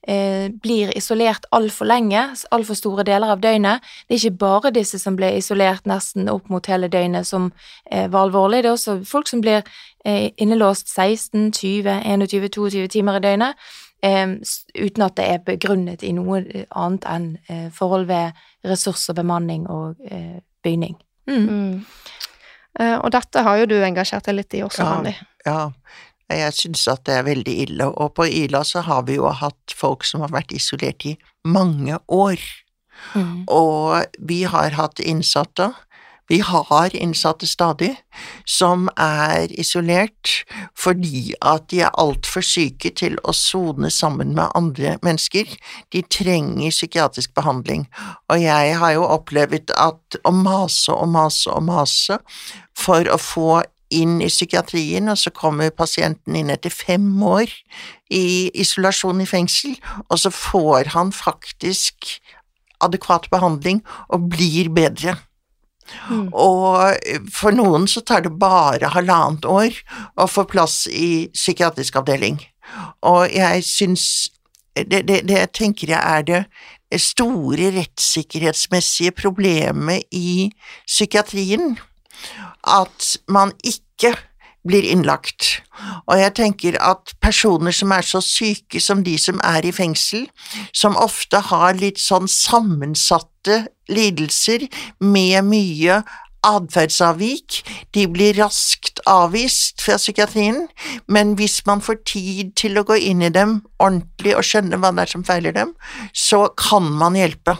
[0.07, 3.85] eh, blir isolert altfor lenge, altfor store deler av døgnet.
[4.07, 7.51] Det er ikke bare disse som ble isolert nesten opp mot hele døgnet som
[7.91, 9.63] eh, var alvorlig, det er også folk som blir
[10.05, 13.65] eh, innelåst 16, 20, 21, 22 timer i døgnet
[14.03, 16.41] uten at det er begrunnet i noe
[16.75, 18.35] annet enn eh, forhold ved
[18.67, 20.97] ressurs og bemanning og eh, bygning.
[21.29, 21.47] Mm.
[21.47, 21.85] Mm.
[22.73, 25.13] Uh, og dette har jo du engasjert deg litt i også, Randi.
[25.45, 25.59] Ja, ja,
[26.39, 29.75] jeg synes at det er veldig ille, og på Ila så har vi jo hatt
[29.75, 31.15] folk som har vært isolert i
[31.45, 32.41] mange år.
[33.13, 33.43] Mm.
[33.51, 35.71] Og vi har hatt innsatte
[36.27, 37.91] vi har innsatte stadig
[38.47, 40.31] som er isolert
[40.79, 45.49] fordi at de er altfor syke til å sone sammen med andre mennesker.
[45.91, 47.85] De trenger psykiatrisk behandling,
[48.31, 52.19] og jeg har jo opplevd at å mase og mase og mase
[52.79, 53.61] for å få
[53.93, 57.51] inn i psykiatrien, og så kommer pasienten inn etter fem år
[58.13, 59.75] i isolasjon i fengsel,
[60.09, 62.17] og så får han faktisk
[62.83, 65.17] adekvat behandling og blir bedre.
[66.09, 66.29] Mm.
[66.31, 69.79] Og for noen så tar det bare halvannet år
[70.15, 72.39] å få plass i psykiatrisk avdeling.
[73.05, 74.05] Og jeg syns
[74.73, 80.51] det, det, det tenker jeg er det store rettssikkerhetsmessige problemet i
[80.87, 81.75] psykiatrien.
[82.63, 84.15] At man ikke
[84.67, 85.59] blir innlagt.
[86.07, 90.27] Og jeg tenker at personer som er så syke som de som er i fengsel,
[90.71, 94.69] som ofte har litt sånn sammensatte lidelser
[95.03, 96.03] med mye
[96.43, 97.61] atferdsavvik,
[97.95, 100.65] de blir raskt avvist fra psykiatrien,
[101.07, 104.91] men hvis man får tid til å gå inn i dem ordentlig og skjønne hva
[104.91, 105.71] det er som feiler dem,
[106.11, 107.55] så kan man hjelpe.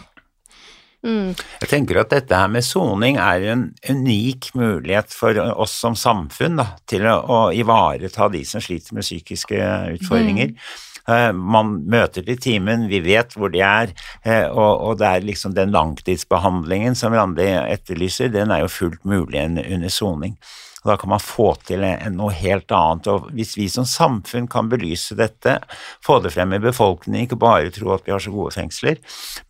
[1.03, 1.33] Mm.
[1.35, 6.61] Jeg tenker at dette her med soning er en unik mulighet for oss som samfunn
[6.61, 9.59] da, til å, å, ivareta de som sliter med psykiske
[9.97, 10.53] utfordringer.
[10.55, 11.39] Mm.
[11.43, 13.91] Man møter til timen, vi vet hvor de er,
[14.23, 19.43] eh, og det er liksom den langtidsbehandlingen som Randi etterlyser, den er jo fullt mulig
[19.43, 20.37] under soning.
[20.83, 23.09] Og da kan man få til noe helt annet.
[23.11, 25.57] Og hvis vi som samfunn kan belyse dette,
[26.03, 28.99] få det frem i befolkningen, ikke bare tro at vi har så gode fengsler,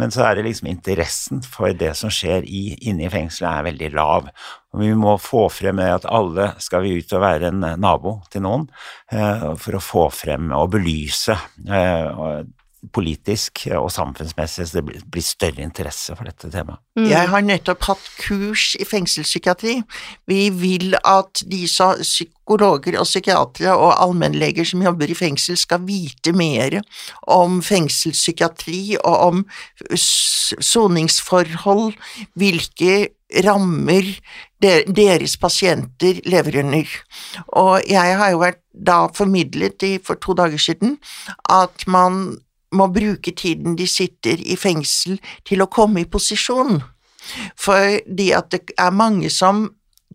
[0.01, 3.69] men så er det liksom interessen for det som skjer i, inne i fengselet er
[3.71, 4.29] veldig lav.
[4.73, 8.45] Og vi må få frem at alle skal vi ut og være en nabo til
[8.45, 8.67] noen,
[9.13, 11.35] eh, for å få frem og belyse
[11.69, 12.43] eh,
[12.91, 16.81] politisk og samfunnsmessig, så det blir, større interesse for dette temaet.
[16.99, 17.07] Mm.
[17.07, 19.77] Jeg har nettopp hatt kurs i fengselspsykiatri.
[20.29, 25.85] Vi vil at de som psykologer og psykiatere og allmennleger som jobber i fengsel, skal
[25.87, 26.81] vite mer
[27.31, 29.43] om fengselspsykiatri og om
[29.95, 31.93] soningsforhold,
[32.35, 32.95] hvilke
[33.43, 34.05] rammer
[34.61, 36.87] deres pasienter lever under.
[37.57, 40.97] Og jeg har jo vært da formidlet i, for to dager siden
[41.51, 42.37] at man
[42.73, 46.81] må bruke tiden de sitter i fengsel til å komme i posisjon.
[47.59, 49.69] Fordi at det er mange som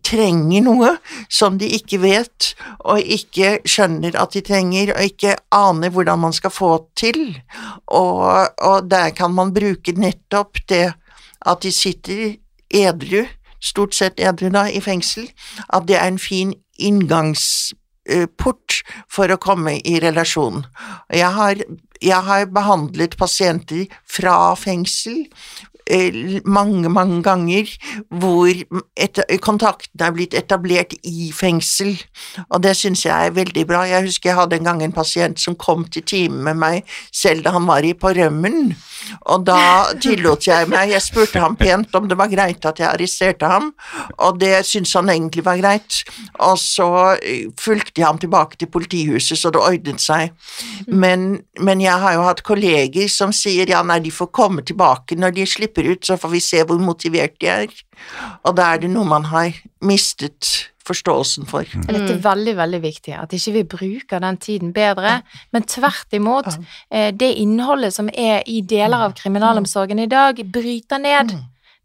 [0.05, 0.93] trenger noe
[1.31, 2.53] som de ikke vet,
[2.87, 7.37] og ikke skjønner at de trenger, og ikke aner hvordan man skal få til.
[7.87, 10.87] Og, og der kan man bruke nettopp det
[11.47, 12.37] at de sitter
[12.69, 13.25] edru,
[13.59, 15.29] stort sett edru da, i fengsel,
[15.73, 18.81] at det er en fin inngangsport
[19.11, 20.65] for å komme i relasjon.
[21.11, 21.55] Jeg har,
[22.01, 25.25] jeg har behandlet pasienter fra fengsel
[26.45, 27.69] mange, mange ganger
[28.09, 31.95] hvor et, kontakten er blitt etablert i fengsel,
[32.49, 33.83] og det syns jeg er veldig bra.
[33.89, 37.43] Jeg husker jeg hadde en gang en pasient som kom til time med meg selv
[37.45, 38.73] da han var i på rømmen,
[39.31, 39.59] og da
[40.01, 43.71] tillot jeg meg, jeg spurte ham pent om det var greit at jeg arresterte ham,
[44.19, 46.03] og det syntes han egentlig var greit,
[46.39, 50.35] og så eh, fulgte jeg ham tilbake til politihuset, så det ordnet seg.
[50.87, 55.17] Men, men jeg har jo hatt kolleger som sier ja, nei, de får komme tilbake
[55.19, 57.67] når de slipper ut, så får vi se hvor motivert de er.
[58.43, 61.67] Og da er det noe man har mistet forståelsen for.
[61.85, 65.21] Dette er veldig, veldig viktig, at ikke vi bruker den tiden bedre,
[65.53, 66.49] men tvert imot,
[66.89, 71.35] eh, det innholdet som er i deler av kriminalomsorgen i dag, bryter ned.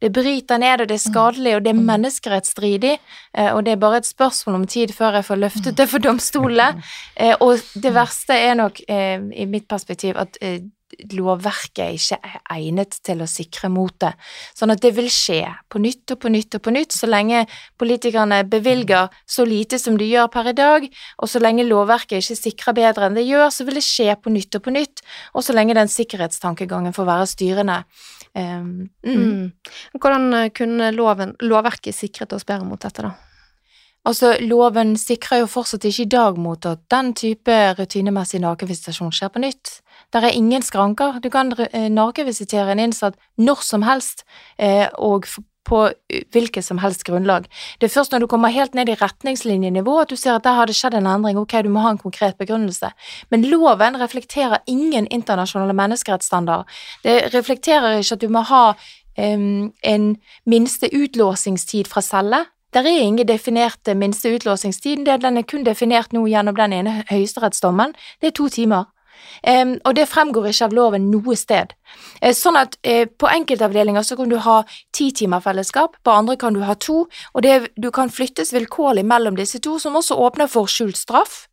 [0.01, 2.99] Det bryter ned, og det er skadelig, og det er menneskerettsstridig,
[3.35, 5.99] eh, og det er bare et spørsmål om tid før jeg får løftet det for
[5.99, 6.83] domstolene.
[7.17, 10.37] Eh, Og det verste er nok, i mitt perspektiv, at
[11.15, 14.13] lovverket ikke er egnet til å sikre mot det.
[14.57, 17.45] Sånn at det vil skje på nytt og på nytt og på nytt, så lenge
[17.81, 20.89] politikerne bevilger så lite som de gjør per i dag,
[21.19, 24.33] og så lenge lovverket ikke sikrer bedre enn det gjør, så vil det skje på
[24.35, 27.83] nytt og på nytt, og så lenge den sikkerhetstankegangen får være styrende.
[28.35, 29.15] Um, mm.
[29.15, 29.77] Mm.
[30.01, 33.15] Hvordan eh, kunne loven, lovverket sikret oss bedre mot dette, da?
[34.05, 39.31] Altså, loven sikrer jo fortsatt ikke i dag mot at den type rutinemessig nakenvisitasjon skjer
[39.33, 39.79] på nytt.
[40.15, 41.19] Der er ingen skranker.
[41.19, 44.25] Du kan eh, en innsatt når som helst,
[44.59, 45.27] eh, og
[45.65, 47.49] på eh, hvilket som helst grunnlag.
[47.81, 50.59] Det er først når du kommer helt ned i retningslinjenivå at du ser at der
[50.59, 52.93] har det skjedd en endring, ok, du må ha en konkret begrunnelse.
[53.31, 56.65] Men loven reflekterer ingen internasjonale menneskerettsstandarder.
[57.03, 58.65] Det reflekterer ikke at du må ha
[59.19, 62.45] em, en minste utlåsingstid fra celle.
[62.75, 67.95] Der er ingen definerte minste utlåsingstid, den er kun definert nå gjennom den ene høyesterettsdommen,
[68.21, 68.94] det er to timer.
[69.45, 71.75] Og det fremgår ikke av loven noe sted.
[72.21, 74.63] Eh, sånn at eh, på enkeltavdelinger så kan du ha
[74.95, 79.05] ti timer fellesskap, på andre kan du ha to, og det, du kan flyttes vilkårlig
[79.05, 81.45] mellom disse to, som også åpner for skjult straff.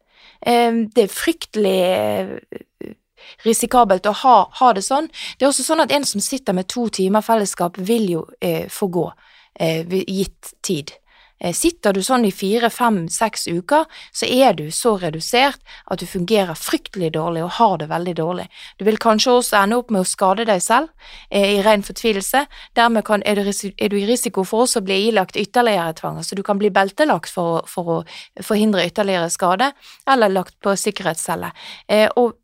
[0.41, 2.95] Det er fryktelig eh,
[3.45, 5.09] risikabelt å ha, ha det sånn.
[5.38, 8.68] Det er også sånn at en som sitter med to timer fellesskap, vil jo eh,
[8.72, 9.05] få gå,
[9.59, 10.95] eh, gitt tid.
[11.42, 15.60] Eh, Sitter du sånn i fire, fem, seks uker, så er du så redusert
[15.92, 18.48] at du fungerer fryktelig dårlig og har det veldig dårlig.
[18.78, 20.92] Du vil kanskje også ende opp med å skade deg selv
[21.30, 22.46] eh, i ren fortvilelse.
[22.78, 26.22] Dermed kan, er, du, er du i risiko for også å bli ilagt ytterligere tvang.
[26.22, 28.00] Altså du kan bli beltelagt for, for å
[28.46, 29.72] forhindre ytterligere skade,
[30.10, 31.52] eller lagt på sikkerhetscelle.
[31.89, 32.38] Eh, og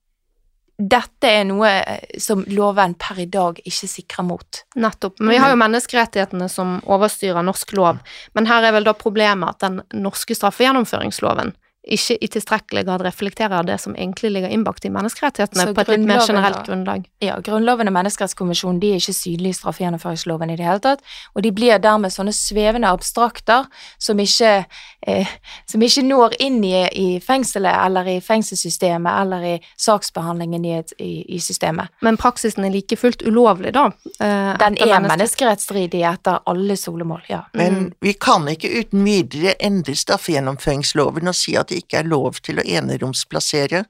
[0.78, 4.64] dette er noe eh, som loven per i dag ikke sikrer mot.
[4.78, 5.20] Nettopp.
[5.20, 8.04] Men vi har jo menneskerettighetene som overstyrer norsk lov,
[8.38, 11.56] men her er vel da problemet at den norske straffegjennomføringsloven
[11.96, 16.06] ikke i tilstrekkelig grad reflekterer det som egentlig ligger innbakt i menneskerettighetene på et litt
[16.08, 17.06] mer generelt grunnlag.
[17.24, 21.04] Ja, Grunnloven og menneskerettskonvensjonen de er ikke synlige i straffegjennomføringsloven i det hele tatt,
[21.36, 23.68] og de blir dermed sånne svevende abstrakter
[24.04, 24.66] som ikke,
[25.08, 25.32] eh,
[25.70, 30.94] som ikke når inn i, i fengselet eller i fengselssystemet eller i saksbehandlingen i, et,
[31.00, 31.94] i, i systemet.
[32.04, 33.88] Men praksisen er like fullt ulovlig, da.
[34.20, 37.46] eh, Den er menneskerettsstridig etter alle solemål, ja.
[37.58, 42.60] Men vi kan ikke uten videre endre straffegjennomføringsloven og si at ikke er lov til
[42.60, 43.86] å eneromsplassere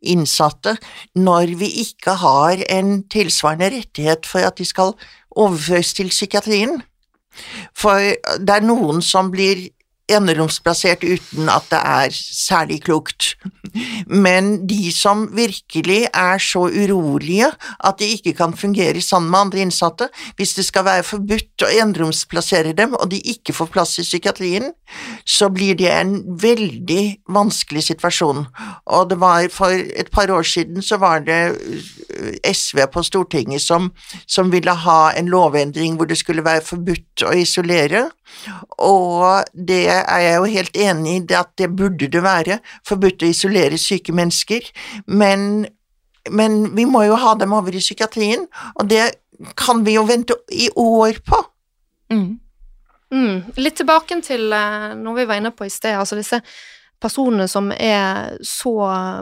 [0.00, 0.76] innsatte
[1.18, 4.94] når vi ikke har en tilsvarende rettighet for at de skal
[5.30, 6.80] overføres til psykiatrien.
[7.76, 9.68] For det er noen som blir
[10.16, 13.34] eneromsplassert uten at det er særlig klokt.
[14.06, 17.50] Men de som virkelig er så urolige
[17.86, 21.70] at de ikke kan fungere sammen med andre innsatte, hvis det skal være forbudt å
[21.82, 24.72] eneromsplassere dem og de ikke får plass i psykiatrien,
[25.24, 28.46] så blir det en veldig vanskelig situasjon.
[28.90, 33.62] Og det var for et par år siden så var det eh, SV på Stortinget
[33.62, 33.90] som,
[34.26, 38.08] som ville ha en lovendring hvor det skulle være forbudt å isolere,
[38.78, 43.30] og det er jeg jo helt enig i at det burde det være, forbudt å
[43.30, 44.66] isolere syke mennesker,
[45.06, 45.66] men,
[46.30, 49.10] men vi må jo ha dem over i psykiatrien, og det
[49.56, 51.40] kan vi jo vente i år på.
[52.12, 52.40] Mm.
[53.10, 53.36] Mm.
[53.58, 56.42] Litt tilbake til eh, noe vi var inne på i sted, altså disse
[57.00, 58.74] personene som er så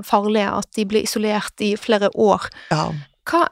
[0.06, 2.48] farlige at de blir isolert i flere år.
[2.72, 2.88] Ja.
[3.28, 3.44] Hva,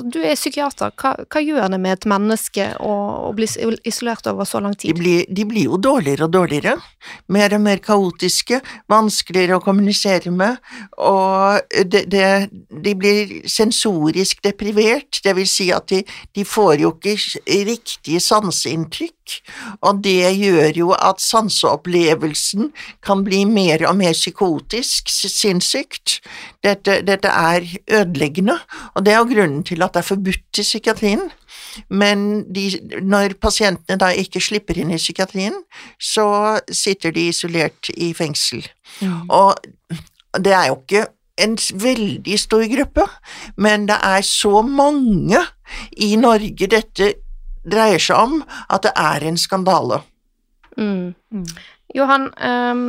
[0.00, 2.92] du er psykiater, hva, hva gjør det med et menneske å,
[3.28, 3.44] å bli
[3.88, 4.96] isolert over så lang De tid?
[4.96, 6.78] blir, de blir jo dårligere og dårligere,
[7.28, 10.56] mer og mer kaotiske, vanskeligere å kommunisere med,
[10.96, 12.24] og de, de,
[12.72, 16.00] de blir sensorisk deprivert, det vil si at de,
[16.32, 19.36] de får jo ikke riktige sanseinntrykk,
[19.84, 22.72] og det gjør jo at sanseopplevelsen
[23.04, 26.18] kan bli mer og mer psykotisk, sinnssykt.
[26.64, 27.66] Dette, dette er
[28.00, 28.56] ødeleggende,
[28.96, 31.24] og det er jo grunnen til at det er forbudt i psykiatrien.
[31.88, 32.66] Men de,
[33.00, 35.56] når pasientene da ikke slipper inn i psykiatrien,
[36.00, 38.64] så sitter de isolert i fengsel.
[39.00, 39.30] Mm.
[39.32, 39.56] Og
[40.42, 41.06] det er jo ikke
[41.42, 43.06] en veldig stor gruppe,
[43.56, 45.40] men det er så mange
[45.96, 47.14] i Norge dette
[47.62, 50.02] dreier seg om, at det er en skandale.
[50.76, 51.14] Mm.
[51.32, 51.48] Mm.
[51.96, 52.84] Johan, um,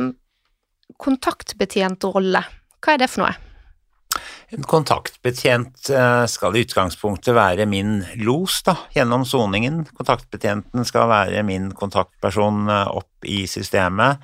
[1.00, 2.44] kontaktbetjentrolle,
[2.84, 3.34] hva er det for noe?
[4.54, 9.82] En kontaktbetjent eh, skal i utgangspunktet være min los da, gjennom soningen.
[9.98, 14.22] Kontaktbetjenten skal være min kontaktperson eh, opp i systemet.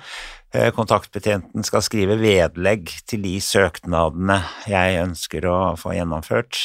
[0.55, 4.37] Eh, Kontaktbetjenten skal skrive vedlegg til de søknadene
[4.71, 6.59] jeg ønsker å få gjennomført.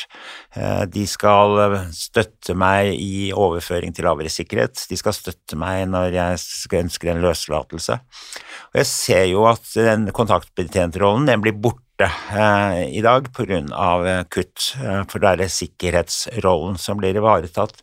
[0.91, 4.87] De skal støtte meg i overføring til lavere sikkerhet.
[4.91, 7.99] De skal støtte meg når jeg ønsker en løslatelse.
[8.71, 13.31] Og jeg ser jo at den kontaktbetjentrollen den blir borte eh, i dag
[13.73, 17.81] av eh, kutt, eh, for da er det sikkerhetsrollen som blir ivaretatt.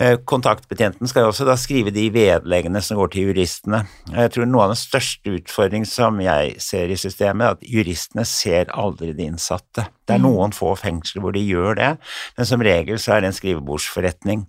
[0.00, 3.82] Eh, Kontaktbetjenten skal også da skrive de vedleggene som går til juristene.
[4.10, 8.24] Jeg tror noe av den største utfordringen som jeg ser i systemet, er at juristene
[8.28, 9.86] ser aldri de innsatte.
[10.08, 11.90] Det er noen få fengsler hvor de gjør det,
[12.36, 14.44] men som regel så er det en skrivebordsforretning.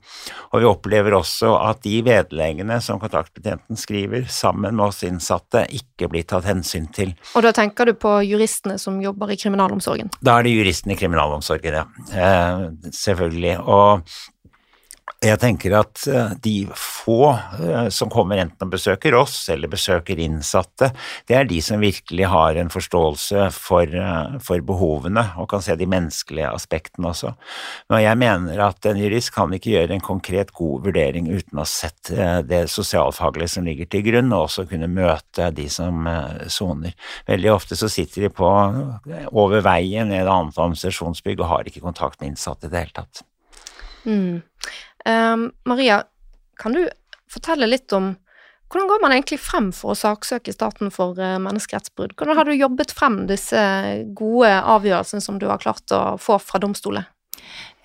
[0.52, 6.10] Og vi opplever også at de vedleggene som kontaktbetjenten skriver sammen med oss innsatte, ikke
[6.12, 7.14] blir tatt hensyn til.
[7.38, 10.10] Og da tenker du på juristene som jobber i kriminalomsorgen?
[10.24, 11.86] Da er det juristene i kriminalomsorgen, ja.
[12.14, 13.60] Eh, selvfølgelig.
[13.62, 14.10] Og
[15.24, 20.19] jeg tenker at eh, de få eh, som kommer enten og besøker oss eller besøker
[20.19, 20.89] innsatte,
[21.30, 25.78] det er de som virkelig har en forståelse for, eh, for behovene og kan se
[25.80, 27.34] de menneskelige aspektene også.
[27.93, 31.63] Men jeg mener at en jurist kan ikke gjøre en konkret god vurdering uten å
[31.63, 32.11] ha sett
[32.47, 36.07] det sosialfaglige som ligger til grunn, og også kunne møte de som
[36.51, 36.95] soner.
[37.30, 38.49] Veldig ofte så sitter de på
[39.32, 42.97] over veien i et annet administrasjonsbygg og har ikke kontakt med innsatte i det hele
[43.03, 43.24] tatt.
[44.05, 44.41] Mm.
[45.06, 46.04] Um, Maria,
[46.60, 46.86] kan du
[47.32, 48.14] fortelle litt om
[48.74, 52.16] hvordan går man egentlig frem for å saksøke staten for eh, menneskerettsbrudd?
[52.18, 53.60] Hvordan har du jobbet frem disse
[54.18, 57.06] gode avgjørelsene som du har klart å få fra domstolet?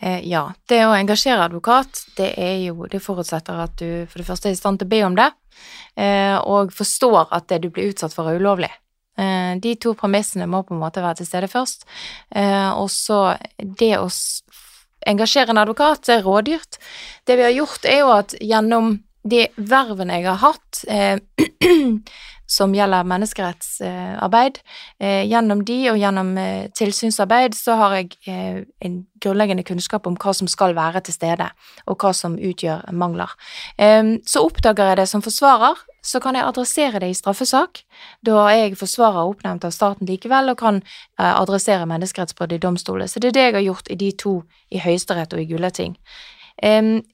[0.01, 4.29] Eh, ja, det å engasjere advokat, det er jo Det forutsetter at du for det
[4.31, 5.29] første er i stand til å be om det,
[6.01, 8.73] eh, og forstår at det du blir utsatt for, er ulovlig.
[9.19, 11.81] De to premissene må på en måte være til stede først.
[12.79, 13.17] Og så
[13.59, 14.05] det å
[15.09, 16.81] engasjere en advokat, det er rådyrt.
[17.27, 18.97] Det vi har gjort, er jo at gjennom
[19.29, 21.19] de vervene jeg har hatt, eh,
[22.59, 24.61] som gjelder menneskerettsarbeid,
[25.05, 30.17] eh, gjennom de og gjennom eh, tilsynsarbeid, så har jeg eh, en grunnleggende kunnskap om
[30.17, 31.51] hva som skal være til stede,
[31.87, 33.35] og hva som utgjør mangler.
[33.77, 37.83] Eh, så oppdager jeg det som forsvarer, så kan jeg adressere det i straffesak.
[38.25, 43.11] Da jeg forsvarer oppnevnt av staten likevel, og kan eh, adressere menneskerettsbrudd i domstolene.
[43.11, 44.35] Så det er det jeg har gjort i de to,
[44.73, 45.97] i Høyesterett og i Gulating.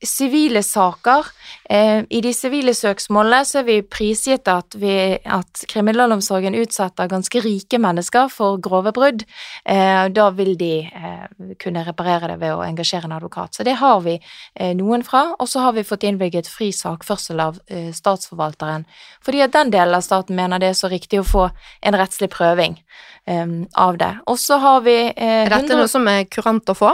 [0.03, 1.27] Sivile saker.
[1.71, 7.41] eh, I de sivile søksmålene så er vi prisgitt at, vi, at kriminalomsorgen utsetter ganske
[7.45, 9.25] rike mennesker for grove brudd.
[9.65, 11.27] Eh, da vil de eh,
[11.61, 13.55] kunne reparere det ved å engasjere en advokat.
[13.55, 15.35] Så det har vi eh, noen fra.
[15.39, 18.85] Og så har vi fått innvilget fri sakførsel av statsforvalteren,
[19.25, 21.49] fordi at den delen av staten mener det er så riktig å få
[21.85, 22.79] en rettslig prøving
[23.27, 24.13] av det.
[24.29, 26.93] Og så har vi eh, Er dette noe som er kurant å få?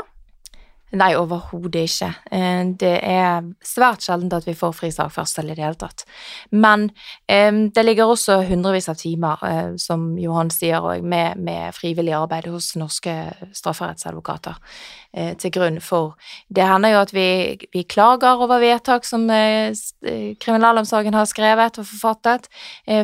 [0.90, 2.08] Nei, overhodet ikke.
[2.34, 6.02] Eh, Det er svært sjeldent at vi får fri sakførsel i det hele tatt.
[6.50, 6.90] Men
[7.28, 12.14] eh, det ligger også hundrevis av timer, eh, som Johan sier òg, med, med frivillig
[12.16, 13.14] arbeid hos norske
[13.54, 14.58] strafferettsadvokater
[15.10, 16.14] til grunn for
[16.46, 22.46] Det hender jo at vi, vi klager over vedtak som kriminalomsorgen har skrevet og forfattet,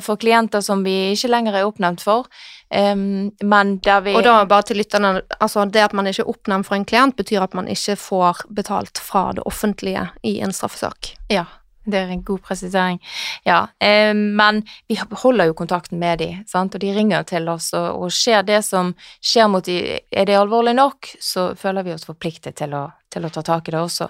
[0.07, 2.28] for klienter som vi ikke lenger er oppnevnt for.
[2.70, 6.66] Men der vi Og da bare til lytterne, altså det at man ikke er oppnevnt
[6.66, 11.16] for en klient, betyr at man ikke får betalt fra det offentlige i en straffesak.
[11.28, 11.44] Ja,
[11.87, 13.01] det er en god presisering.
[13.47, 16.74] Ja, eh, men vi holder jo kontakten med de, sant?
[16.74, 20.39] og de ringer til oss, og, og skjer det som skjer mot de, er det
[20.39, 23.80] alvorlig nok, så føler vi oss forpliktet til å, til å ta tak i det
[23.80, 24.09] også.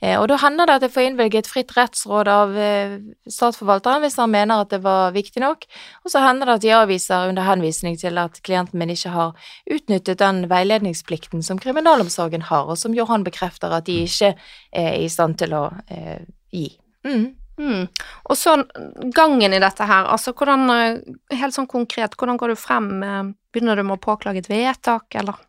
[0.00, 2.96] Eh, og da hender det at jeg får innvilget fritt rettsråd av eh,
[3.28, 5.68] statsforvalteren hvis han mener at det var viktig nok,
[6.04, 9.52] og så hender det at de avviser under henvisning til at klienten min ikke har
[9.68, 14.34] utnyttet den veiledningsplikten som kriminalomsorgen har, og som Johan bekrefter at de ikke
[14.72, 16.20] er i stand til å eh,
[16.54, 16.70] gi.
[17.06, 17.26] Mm.
[17.58, 17.88] Mm.
[18.30, 18.54] Og så
[19.14, 22.88] gangen i dette her, altså hvordan, eh, helt sånn konkret, hvordan går du frem?
[23.52, 25.40] Begynner du med å påklage et vedtak, eller?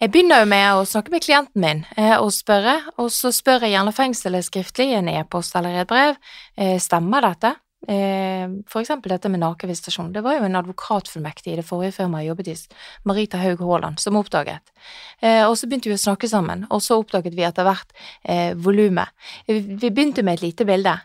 [0.00, 3.66] Jeg begynner jo med å snakke med klienten min eh, og spørre, og så spør
[3.66, 6.16] jeg gjerne fengselet skriftlig i en e-post eller et brev.
[6.56, 7.50] Eh, stemmer dette?
[7.88, 10.12] Eh, for eksempel dette med nakenvisitasjon.
[10.12, 12.56] Det var jo en advokatfullmektig i det forrige firmaet jeg jobbet i,
[13.08, 14.72] Marita Haug Haaland, som oppdaget.
[15.20, 18.52] Eh, og så begynte vi å snakke sammen, og så oppdaget vi etter hvert eh,
[18.52, 19.08] volumet.
[19.48, 20.98] Vi vi begynte med et lite bilde.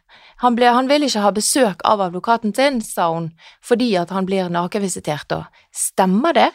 [0.44, 3.30] Han, ble, han vil ikke ha besøk av advokaten sin, sa hun,
[3.64, 6.50] fordi at han blir nakenvisitert, og stemmer det?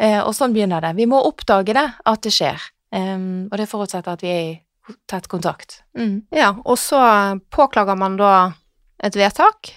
[0.00, 0.94] Eh, og sånn begynner det.
[0.96, 2.70] Vi må oppdage det, at det skjer.
[2.88, 4.52] Og det forutsetter at vi er i
[5.04, 5.82] tett kontakt.
[5.98, 6.22] Mm.
[6.32, 6.96] Ja, og så
[7.52, 8.30] påklager man da
[9.04, 9.72] et vedtak.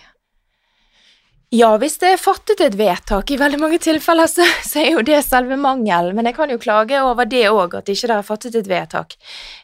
[1.51, 5.03] Ja, hvis det er fattet et vedtak, i veldig mange tilfeller så, så er jo
[5.03, 8.27] det selve mangelen, men jeg kan jo klage over det òg, at ikke det er
[8.27, 9.17] fattet et vedtak.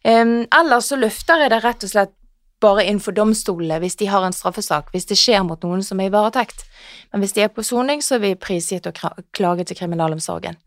[0.03, 2.13] Um, ellers så løfter jeg det rett og slett
[2.59, 6.01] bare inn for domstolene hvis de har en straffesak, hvis det skjer mot noen som
[6.01, 6.65] er i varetekt.
[7.13, 8.95] Men hvis de er på soning, så er vi prisgitt å
[9.37, 10.57] klage til kriminalomsorgen.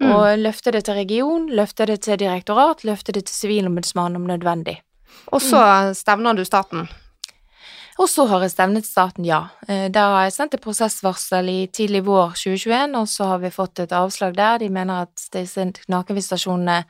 [0.00, 0.08] Mm.
[0.08, 4.78] Og løfte det til region, løfte det til direktorat, løfte det til sivilombudsmannen om nødvendig.
[5.34, 5.60] Og så
[5.98, 6.88] stevner du staten.
[8.00, 9.48] Og så har jeg stevnet staten, ja.
[9.68, 13.50] Eh, Da har jeg sendt et prosessvarsel i tidlig vår 2021, og så har vi
[13.50, 14.58] fått et avslag der.
[14.58, 16.84] De mener at disse nakenvisitasjonene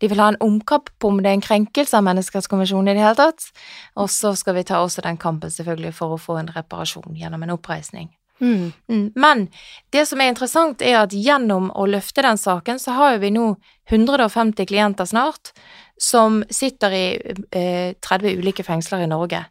[0.00, 3.04] De vil ha en omkamp på om det er en krenkelse av menneskerettskonvensjonen i det
[3.04, 3.44] hele tatt.
[3.96, 7.42] Og så skal vi ta også den kampen, selvfølgelig, for å få en reparasjon gjennom
[7.42, 8.10] en oppreisning.
[8.40, 8.72] Mm.
[8.90, 9.48] Mm, Men
[9.90, 13.54] det som er interessant, er at gjennom å løfte den saken, så har vi nå
[13.90, 15.52] 150 klienter snart
[16.00, 17.04] som sitter i
[17.52, 19.44] eh, 30 ulike fengsler i Norge.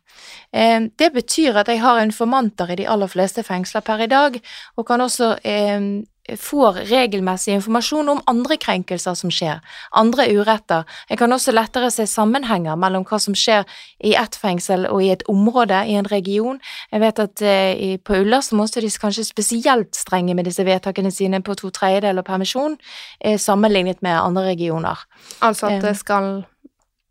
[0.54, 4.40] Eh, det betyr at jeg har informanter i de aller fleste fengsler per i dag,
[4.78, 6.04] og kan også eh,
[6.40, 9.60] får regelmessig informasjon om andre krenkelser som skjer,
[9.92, 10.86] andre uretter.
[11.10, 13.68] Jeg kan også lettere se sammenhenger mellom hva som skjer
[14.00, 16.62] i ett fengsel og i et område, i en region.
[16.92, 21.42] Jeg vet at eh, på så måtte de kanskje spesielt strenge med disse vedtakene sine
[21.44, 22.78] på to tredjedeler permisjon,
[23.20, 24.98] eh, sammenlignet med andre regioner.
[25.42, 26.46] Altså at det skal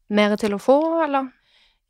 [0.08, 1.28] mer til å få, eller?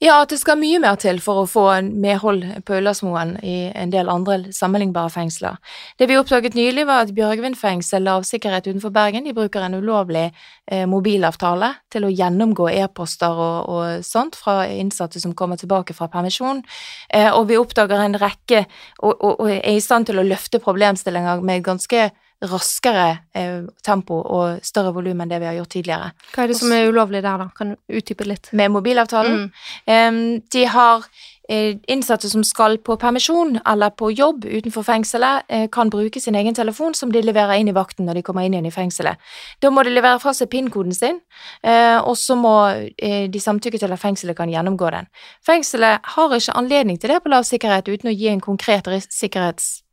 [0.02, 3.92] Ja, at det skal mye mer til for å få medhold på Ullersmoen i en
[3.92, 5.60] del andre sammenlignbare fengsler.
[5.94, 9.76] Det vi oppdaget nylig, var at Bjørgvin fengsel av sikkerhet utenfor Bergen de bruker en
[9.78, 15.94] ulovlig eh, mobilavtale til å gjennomgå e-poster og, og sånt fra innsatte som kommer tilbake
[15.94, 16.64] fra permisjon,
[17.14, 18.64] eh, og vi oppdager en rekke
[19.04, 22.08] og, og, og er i stand til å løfte problemstillinger med ganske
[22.50, 26.12] raskere eh, tempo og større volum enn det vi har gjort tidligere.
[26.34, 27.50] Hva er det som er ulovlig der, da?
[27.56, 28.50] Kan du utdype litt?
[28.56, 29.44] Med mobilavtalen.
[29.46, 29.68] Mm.
[29.94, 31.06] Em, de har
[31.48, 36.34] eh, innsatte som skal på permisjon eller på jobb utenfor fengselet, eh, kan bruke sin
[36.34, 39.16] egen telefon som de leverer inn i vakten når de kommer inn igjen i fengselet.
[39.60, 41.20] Da må de levere fra seg PIN-koden sin,
[41.62, 42.56] eh, og så må
[42.98, 45.06] eh, de samtykke til at fengselet kan gjennomgå den.
[45.46, 49.08] Fengselet har ikke anledning til det på lav sikkerhet uten å gi en konkret ris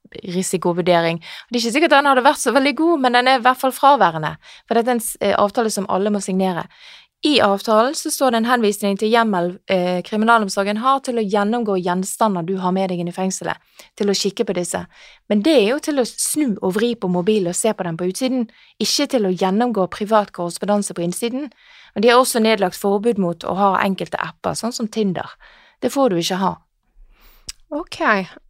[0.10, 1.20] sikkerhetsrisikovurdering.
[1.20, 3.60] Det er ikke sikkert den hadde vært så veldig god, men den er i hvert
[3.60, 4.38] fall fraværende,
[4.68, 6.68] for dette er en eh, avtale som alle må signere.
[7.22, 11.76] I avtalen så står det en henvisning til hjemmel eh, kriminalomsorgen har til å gjennomgå
[11.84, 13.60] gjenstander du har med deg inn i fengselet,
[13.99, 14.86] til å kikke på disse.
[15.28, 17.99] Men det er jo til å snu og vri på mobilen og se på den
[17.99, 18.47] på utsiden,
[18.80, 21.51] ikke til å gjennomgå privat korrespondanse på innsiden.
[21.97, 25.28] Og de har også nedlagt forbud mot å ha enkelte apper, sånn som Tinder.
[25.84, 26.55] Det får du ikke ha.
[27.70, 27.99] Ok,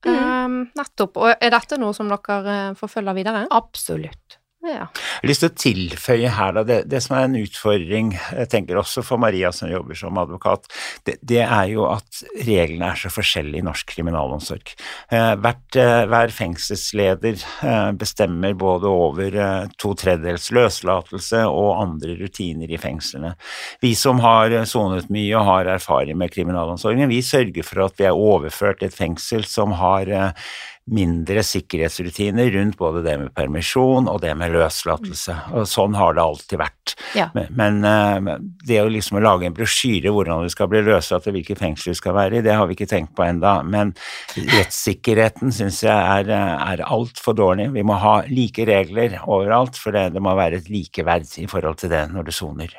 [0.07, 1.17] um, nettopp.
[1.20, 3.45] Og er dette noe som dere eh, forfølger videre?
[3.51, 4.38] Absolutt.
[4.60, 4.89] Ja.
[4.91, 8.49] Jeg har lyst til å tilføye her da, det, det som er en utfordring, jeg
[8.51, 10.68] tenker også for Maria som jobber som advokat,
[11.07, 14.74] det, det er jo at reglene er så forskjellige i norsk kriminalomsorg.
[15.16, 22.18] Eh, hvert, eh, hver fengselsleder eh, bestemmer både over eh, to tredjedels løslatelse og andre
[22.20, 23.38] rutiner i fengslene.
[23.80, 28.10] Vi som har sonet mye og har erfaring med kriminalomsorgen, vi sørger for at vi
[28.12, 30.51] er overført til et fengsel som har eh,
[30.89, 35.35] mindre sikkerhetsrutiner rundt både det med permisjon og det med løslatelse.
[35.57, 36.95] Og sånn har det alltid vært.
[37.17, 37.29] Ja.
[37.35, 41.37] Men, men eh, det å liksom lage en brosjyre hvordan du skal bli løslatt og
[41.37, 43.59] hvilke fengsel du skal være i, det har vi ikke tenkt på enda.
[43.63, 43.93] Men
[44.35, 47.69] rettssikkerheten syns jeg er, eh, er altfor dårlig.
[47.77, 51.81] Vi må ha like regler overalt, for det, det må være et likeverd i forhold
[51.81, 52.77] til det når du soner.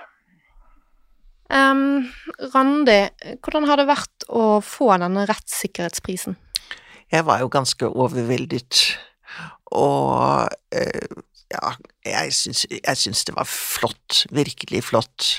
[1.50, 2.06] Um,
[2.54, 3.00] Randi,
[3.42, 6.36] hvordan har det vært å få denne rettssikkerhetsprisen?
[7.12, 8.98] Jeg var jo ganske overveldet,
[9.66, 11.72] og eh, ja,
[12.06, 15.30] jeg syns, jeg syns det var flott, virkelig flott.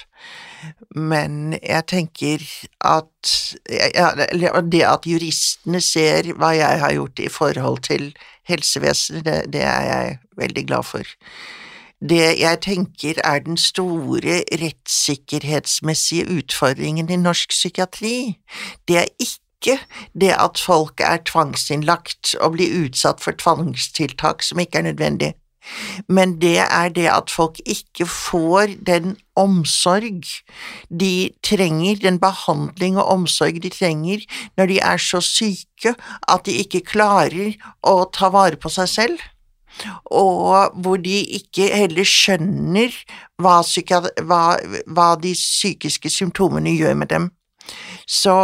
[0.96, 2.44] Men jeg tenker
[2.86, 3.32] at
[3.96, 4.12] ja,
[4.62, 8.12] det at juristene ser hva jeg har gjort i forhold til
[8.50, 11.16] helsevesenet, det, det er jeg veldig glad for.
[12.02, 18.40] Det jeg tenker er den store rettssikkerhetsmessige utfordringen i norsk psykiatri,
[18.88, 19.41] det er ikke
[20.14, 25.34] det at folk er tvangsinnlagt og blir utsatt for tvangstiltak som ikke er nødvendig,
[26.10, 30.26] men det er det at folk ikke får den omsorg
[30.90, 34.26] de trenger, den behandling og omsorg de trenger
[34.58, 35.94] når de er så syke
[36.28, 37.54] at de ikke klarer
[37.86, 39.30] å ta vare på seg selv
[40.12, 42.96] og hvor de ikke heller skjønner
[43.42, 43.62] hva,
[44.28, 44.42] hva,
[44.86, 47.30] hva, de psykiske symptomene gjør med dem.
[48.08, 48.36] Så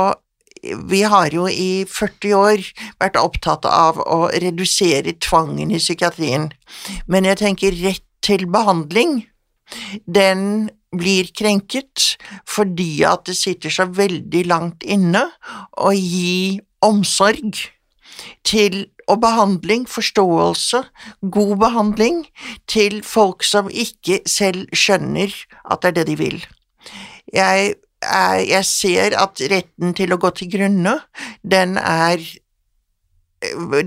[0.64, 2.66] vi har jo i 40 år
[3.02, 6.50] vært opptatt av å redusere tvangen i psykiatrien,
[7.08, 9.22] men jeg tenker rett til behandling,
[10.08, 12.16] den blir krenket
[12.48, 15.26] fordi at det sitter så veldig langt inne
[15.76, 17.66] å gi omsorg
[18.48, 20.82] til og behandling, forståelse,
[21.32, 22.26] god behandling,
[22.68, 25.32] til folk som ikke selv skjønner
[25.64, 26.42] at det er det de vil.
[27.32, 27.78] Jeg,
[28.08, 31.00] er, jeg ser at retten til å gå til grunne,
[31.44, 32.22] den er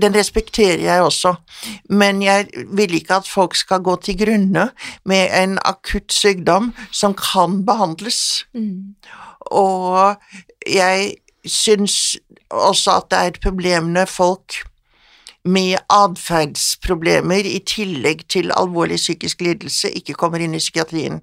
[0.01, 1.33] den respekterer jeg også,
[1.89, 4.69] men jeg vil ikke at folk skal gå til grunne
[5.05, 8.45] med en akutt sykdom som kan behandles.
[8.55, 8.95] Mm.
[9.51, 10.15] Og
[10.63, 11.15] jeg
[11.45, 12.17] syns
[12.49, 14.61] også at det er et problem når folk
[15.43, 21.19] med atferdsproblemer i tillegg til alvorlig psykisk lidelse ikke kommer inn i psykiatrien.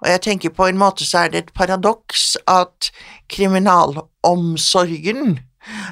[0.00, 2.90] Og jeg tenker på en måte så er det et paradoks at
[3.28, 5.38] kriminalomsorgen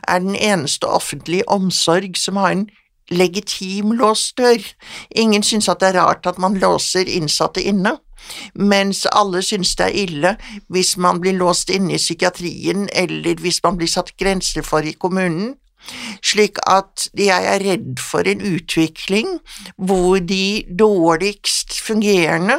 [0.08, 2.68] er den eneste offentlige omsorg som har en
[3.10, 4.60] legitim låst dør.
[5.10, 7.96] Ingen syns at det er rart at man låser innsatte inne,
[8.54, 10.34] mens alle syns det er ille
[10.68, 14.92] hvis man blir låst inne i psykiatrien, eller hvis man blir satt grenser for i
[14.92, 15.54] kommunen.
[16.24, 19.38] Slik at jeg er redd for en utvikling
[19.76, 22.58] hvor de dårligst fungerende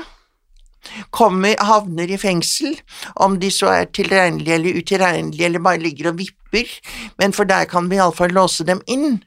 [1.15, 2.77] kommer, havner i fengsel,
[3.15, 6.69] om de så er tilregnelige eller utilregnelige eller bare ligger og vipper,
[7.19, 9.21] men for der kan vi iallfall låse dem inn.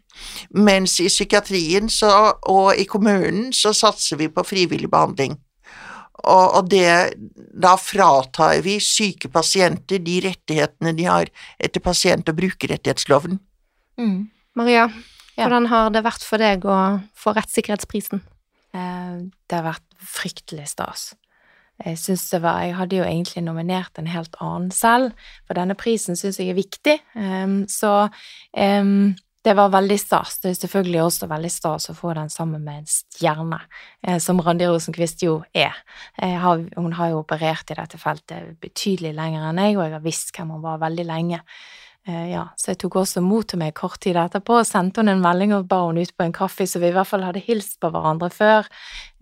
[0.54, 2.10] Mens i psykiatrien så,
[2.46, 5.38] og i kommunen så satser vi på frivillig behandling.
[6.22, 7.16] Og, og det,
[7.58, 13.40] da fratar vi syke pasienter de rettighetene de har etter pasient- og brukerrettighetsloven.
[13.98, 14.28] Mm.
[14.54, 14.90] Maria,
[15.32, 15.46] Ja.
[15.48, 18.20] hvordan har det vært for deg å få rettssikkerhetsprisen?
[18.74, 19.16] Eh,
[19.48, 21.14] Det har vært fryktelig stas.
[21.85, 25.12] Jeg var Jeg hadde jo egentlig nominert en helt annen selv,
[25.47, 26.99] for denne prisen syns jeg er viktig.
[27.14, 28.09] Um, Så
[28.57, 30.39] um, det var veldig stas.
[30.39, 33.59] Det er selvfølgelig også veldig stas å få den sammen med en stjerne,
[34.07, 35.74] eh, som Randi Rosenquist jo er.
[36.14, 40.05] Har, hun har jo operert i dette feltet betydelig lenger enn jeg, og jeg har
[40.05, 41.41] visst hvem hun var veldig lenge.
[42.09, 45.12] Eh, ja, så jeg tok også mot til meg kort tid etterpå og sendte hun
[45.12, 47.42] en melding og ba hun ut på en kaffe, så vi i hvert fall hadde
[47.44, 48.66] hilst på hverandre før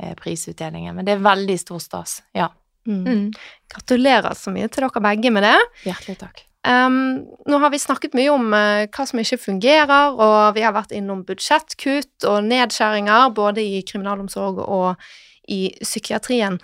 [0.01, 0.97] eh, prisutdelingen.
[0.97, 2.20] Men det er veldig stor stas.
[2.37, 2.49] Ja.
[2.89, 3.03] Mm.
[3.05, 3.26] Mm.
[3.68, 5.59] Gratulerer så mye til dere begge med det.
[5.85, 6.47] Hjertelig takk.
[6.61, 10.74] Um, nå har vi snakket mye om uh, hva som ikke fungerer, og vi har
[10.76, 15.07] vært innom budsjettkutt og nedskjæringer både i kriminalomsorg og
[15.49, 16.59] i psykiatrien.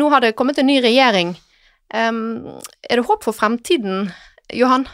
[0.00, 1.34] Nå har det kommet en ny regjering.
[1.92, 4.08] Um, er det håp for fremtiden,
[4.56, 4.86] Johan?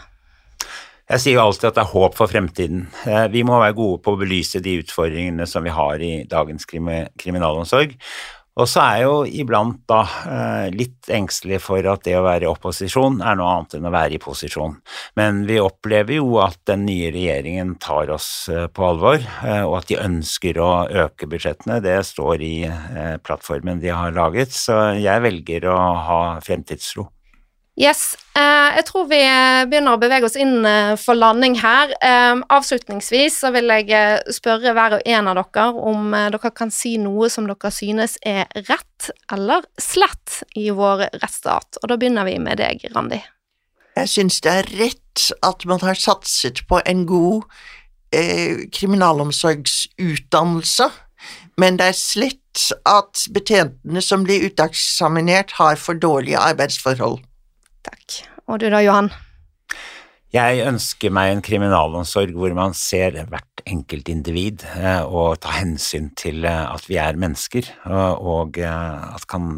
[1.08, 2.82] Jeg sier jo alltid at det er håp for fremtiden.
[3.08, 6.68] Eh, Vi må være gode på å belyse de utfordringene som vi har i dagens
[6.68, 7.94] krimi kriminalomsorg.
[8.58, 12.44] Og så er jeg jo iblant da eh, litt engstelig for at det å være
[12.44, 14.76] i opposisjon er noe annet enn å være i posisjon.
[15.16, 19.22] Men vi opplever jo at den nye regjeringen tar oss eh, på alvor,
[19.64, 20.72] og at de ønsker å
[21.06, 21.80] øke budsjettene.
[21.80, 22.56] Det står i
[23.24, 25.78] plattformen de har laget, så jeg velger å
[26.10, 27.08] ha fremtidstro.
[27.78, 28.16] Yes.
[28.34, 29.20] Uh, jeg tror vi
[29.70, 31.92] begynner å bevege oss inn uh, for landing her.
[32.02, 36.98] Um, avslutningsvis så vil jeg spørre hver og en av dere om dere kan si
[36.98, 41.78] noe som dere synes er rett eller slett i vår rettsstat.
[41.82, 43.20] Og da begynner vi med deg, Randi.
[43.98, 47.42] Jeg synes det er rett at man har satset på en god
[48.72, 50.88] kriminalomsorgsutdannelse,
[51.60, 57.27] men det er slett at betjentene som blir uteksaminert, har for dårlige arbeidsforhold.
[57.88, 58.20] Takk.
[58.48, 59.10] Og du da, Johan?
[60.28, 66.10] Jeg ønsker meg en kriminalomsorg hvor man ser hvert enkelt individ eh, og tar hensyn
[66.20, 67.70] til eh, at vi er mennesker,
[68.20, 69.54] og eh, at kan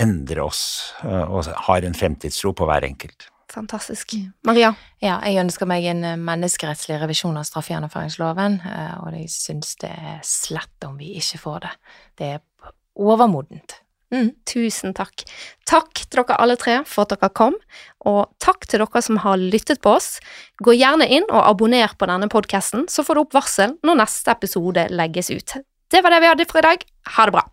[0.00, 0.62] endre oss
[1.04, 3.28] og har en fremtidstro på hver enkelt.
[3.52, 4.14] Fantastisk.
[4.48, 4.70] Maria?
[5.04, 8.56] Ja, jeg ønsker meg en menneskerettslig revisjon av straffegjennomføringsloven,
[9.04, 11.74] og jeg syns det er slett om vi ikke får det.
[12.16, 13.81] Det er overmodent.
[14.12, 15.24] Mm, tusen takk.
[15.68, 17.56] Takk til dere alle tre for at dere kom,
[18.04, 20.18] og takk til dere som har lyttet på oss.
[20.60, 24.34] Gå gjerne inn og abonner på denne podkasten, så får du opp varsel når neste
[24.36, 25.56] episode legges ut.
[25.92, 26.84] Det var det vi hadde for i dag.
[27.16, 27.48] Ha det bra.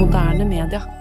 [0.00, 0.99] Moderne media.